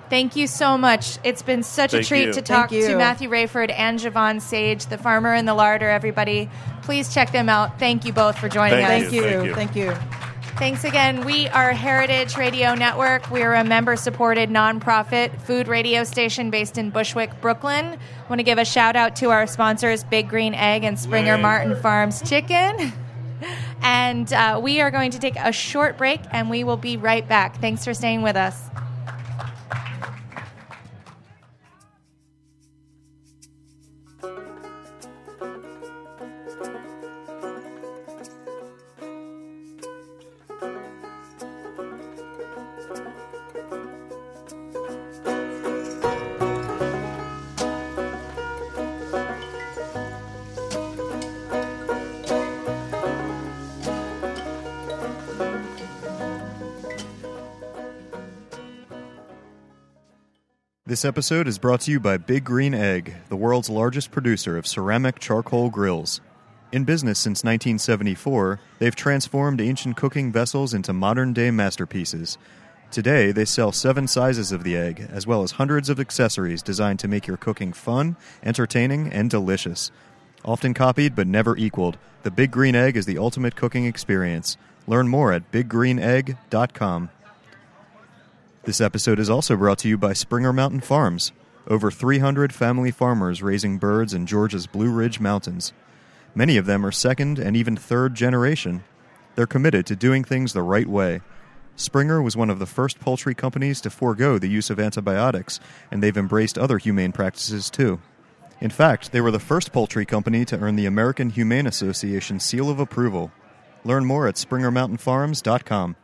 Thank 0.08 0.36
you 0.36 0.46
so 0.46 0.78
much. 0.78 1.18
It's 1.24 1.42
been 1.42 1.62
such 1.62 1.92
a 1.92 2.02
treat 2.02 2.26
you. 2.26 2.32
to 2.34 2.42
talk 2.42 2.70
Thank 2.70 2.82
you. 2.82 2.88
to 2.88 2.96
Matthew 2.96 3.28
Raiford 3.28 3.72
and 3.76 3.98
Jovan 3.98 4.40
Sage, 4.40 4.86
the 4.86 4.98
farmer 4.98 5.32
and 5.34 5.48
the 5.48 5.54
larder, 5.54 5.88
everybody. 5.88 6.48
Please 6.82 7.12
check 7.12 7.32
them 7.32 7.48
out. 7.48 7.78
Thank 7.78 8.04
you 8.04 8.12
both 8.12 8.38
for 8.38 8.48
joining 8.48 8.84
Thank 8.84 9.06
us. 9.06 9.10
Thank 9.10 9.24
you. 9.24 9.30
Thank 9.30 9.46
you. 9.46 9.54
Thank 9.54 9.76
you. 9.76 10.16
Thanks 10.58 10.84
again. 10.84 11.26
We 11.26 11.48
are 11.48 11.72
Heritage 11.72 12.38
Radio 12.38 12.74
Network. 12.74 13.30
We 13.30 13.42
are 13.42 13.54
a 13.54 13.64
member 13.64 13.94
supported 13.94 14.48
nonprofit 14.48 15.38
food 15.42 15.68
radio 15.68 16.02
station 16.02 16.48
based 16.50 16.78
in 16.78 16.88
Bushwick, 16.88 17.42
Brooklyn. 17.42 17.98
want 18.30 18.38
to 18.38 18.42
give 18.42 18.56
a 18.56 18.64
shout 18.64 18.96
out 18.96 19.16
to 19.16 19.30
our 19.30 19.46
sponsors, 19.46 20.02
Big 20.04 20.30
Green 20.30 20.54
Egg 20.54 20.84
and 20.84 20.98
Springer 20.98 21.36
Yay. 21.36 21.42
Mountain 21.42 21.76
Farms 21.82 22.22
Chicken. 22.22 22.92
And 23.82 24.32
uh, 24.32 24.58
we 24.62 24.80
are 24.80 24.90
going 24.90 25.10
to 25.10 25.18
take 25.18 25.36
a 25.36 25.52
short 25.52 25.98
break 25.98 26.20
and 26.32 26.48
we 26.48 26.64
will 26.64 26.78
be 26.78 26.96
right 26.96 27.28
back. 27.28 27.60
Thanks 27.60 27.84
for 27.84 27.92
staying 27.92 28.22
with 28.22 28.34
us. 28.34 28.58
This 60.96 61.04
episode 61.04 61.46
is 61.46 61.58
brought 61.58 61.82
to 61.82 61.90
you 61.90 62.00
by 62.00 62.16
Big 62.16 62.44
Green 62.44 62.72
Egg, 62.72 63.16
the 63.28 63.36
world's 63.36 63.68
largest 63.68 64.10
producer 64.10 64.56
of 64.56 64.66
ceramic 64.66 65.18
charcoal 65.18 65.68
grills. 65.68 66.22
In 66.72 66.84
business 66.84 67.18
since 67.18 67.44
1974, 67.44 68.58
they've 68.78 68.96
transformed 68.96 69.60
ancient 69.60 69.98
cooking 69.98 70.32
vessels 70.32 70.72
into 70.72 70.94
modern 70.94 71.34
day 71.34 71.50
masterpieces. 71.50 72.38
Today, 72.90 73.30
they 73.30 73.44
sell 73.44 73.72
seven 73.72 74.08
sizes 74.08 74.52
of 74.52 74.64
the 74.64 74.74
egg, 74.74 75.06
as 75.12 75.26
well 75.26 75.42
as 75.42 75.50
hundreds 75.50 75.90
of 75.90 76.00
accessories 76.00 76.62
designed 76.62 77.00
to 77.00 77.08
make 77.08 77.26
your 77.26 77.36
cooking 77.36 77.74
fun, 77.74 78.16
entertaining, 78.42 79.12
and 79.12 79.28
delicious. 79.28 79.90
Often 80.46 80.72
copied 80.72 81.14
but 81.14 81.26
never 81.26 81.58
equaled, 81.58 81.98
the 82.22 82.30
Big 82.30 82.50
Green 82.50 82.74
Egg 82.74 82.96
is 82.96 83.04
the 83.04 83.18
ultimate 83.18 83.54
cooking 83.54 83.84
experience. 83.84 84.56
Learn 84.86 85.08
more 85.08 85.30
at 85.30 85.52
biggreenegg.com. 85.52 87.10
This 88.66 88.80
episode 88.80 89.20
is 89.20 89.30
also 89.30 89.56
brought 89.56 89.78
to 89.78 89.88
you 89.88 89.96
by 89.96 90.12
Springer 90.12 90.52
Mountain 90.52 90.80
Farms, 90.80 91.30
over 91.68 91.88
300 91.88 92.52
family 92.52 92.90
farmers 92.90 93.40
raising 93.40 93.78
birds 93.78 94.12
in 94.12 94.26
Georgia's 94.26 94.66
Blue 94.66 94.90
Ridge 94.90 95.20
Mountains. 95.20 95.72
Many 96.34 96.56
of 96.56 96.66
them 96.66 96.84
are 96.84 96.90
second 96.90 97.38
and 97.38 97.56
even 97.56 97.76
third 97.76 98.16
generation. 98.16 98.82
They're 99.36 99.46
committed 99.46 99.86
to 99.86 99.94
doing 99.94 100.24
things 100.24 100.52
the 100.52 100.62
right 100.62 100.88
way. 100.88 101.20
Springer 101.76 102.20
was 102.20 102.36
one 102.36 102.50
of 102.50 102.58
the 102.58 102.66
first 102.66 102.98
poultry 102.98 103.36
companies 103.36 103.80
to 103.82 103.88
forego 103.88 104.36
the 104.36 104.48
use 104.48 104.68
of 104.68 104.80
antibiotics, 104.80 105.60
and 105.92 106.02
they've 106.02 106.16
embraced 106.16 106.58
other 106.58 106.78
humane 106.78 107.12
practices 107.12 107.70
too. 107.70 108.00
In 108.60 108.70
fact, 108.70 109.12
they 109.12 109.20
were 109.20 109.30
the 109.30 109.38
first 109.38 109.72
poultry 109.72 110.04
company 110.04 110.44
to 110.44 110.58
earn 110.58 110.74
the 110.74 110.86
American 110.86 111.30
Humane 111.30 111.68
Association 111.68 112.40
seal 112.40 112.68
of 112.68 112.80
approval. 112.80 113.30
Learn 113.84 114.04
more 114.04 114.26
at 114.26 114.34
springermountainfarms.com. 114.34 115.94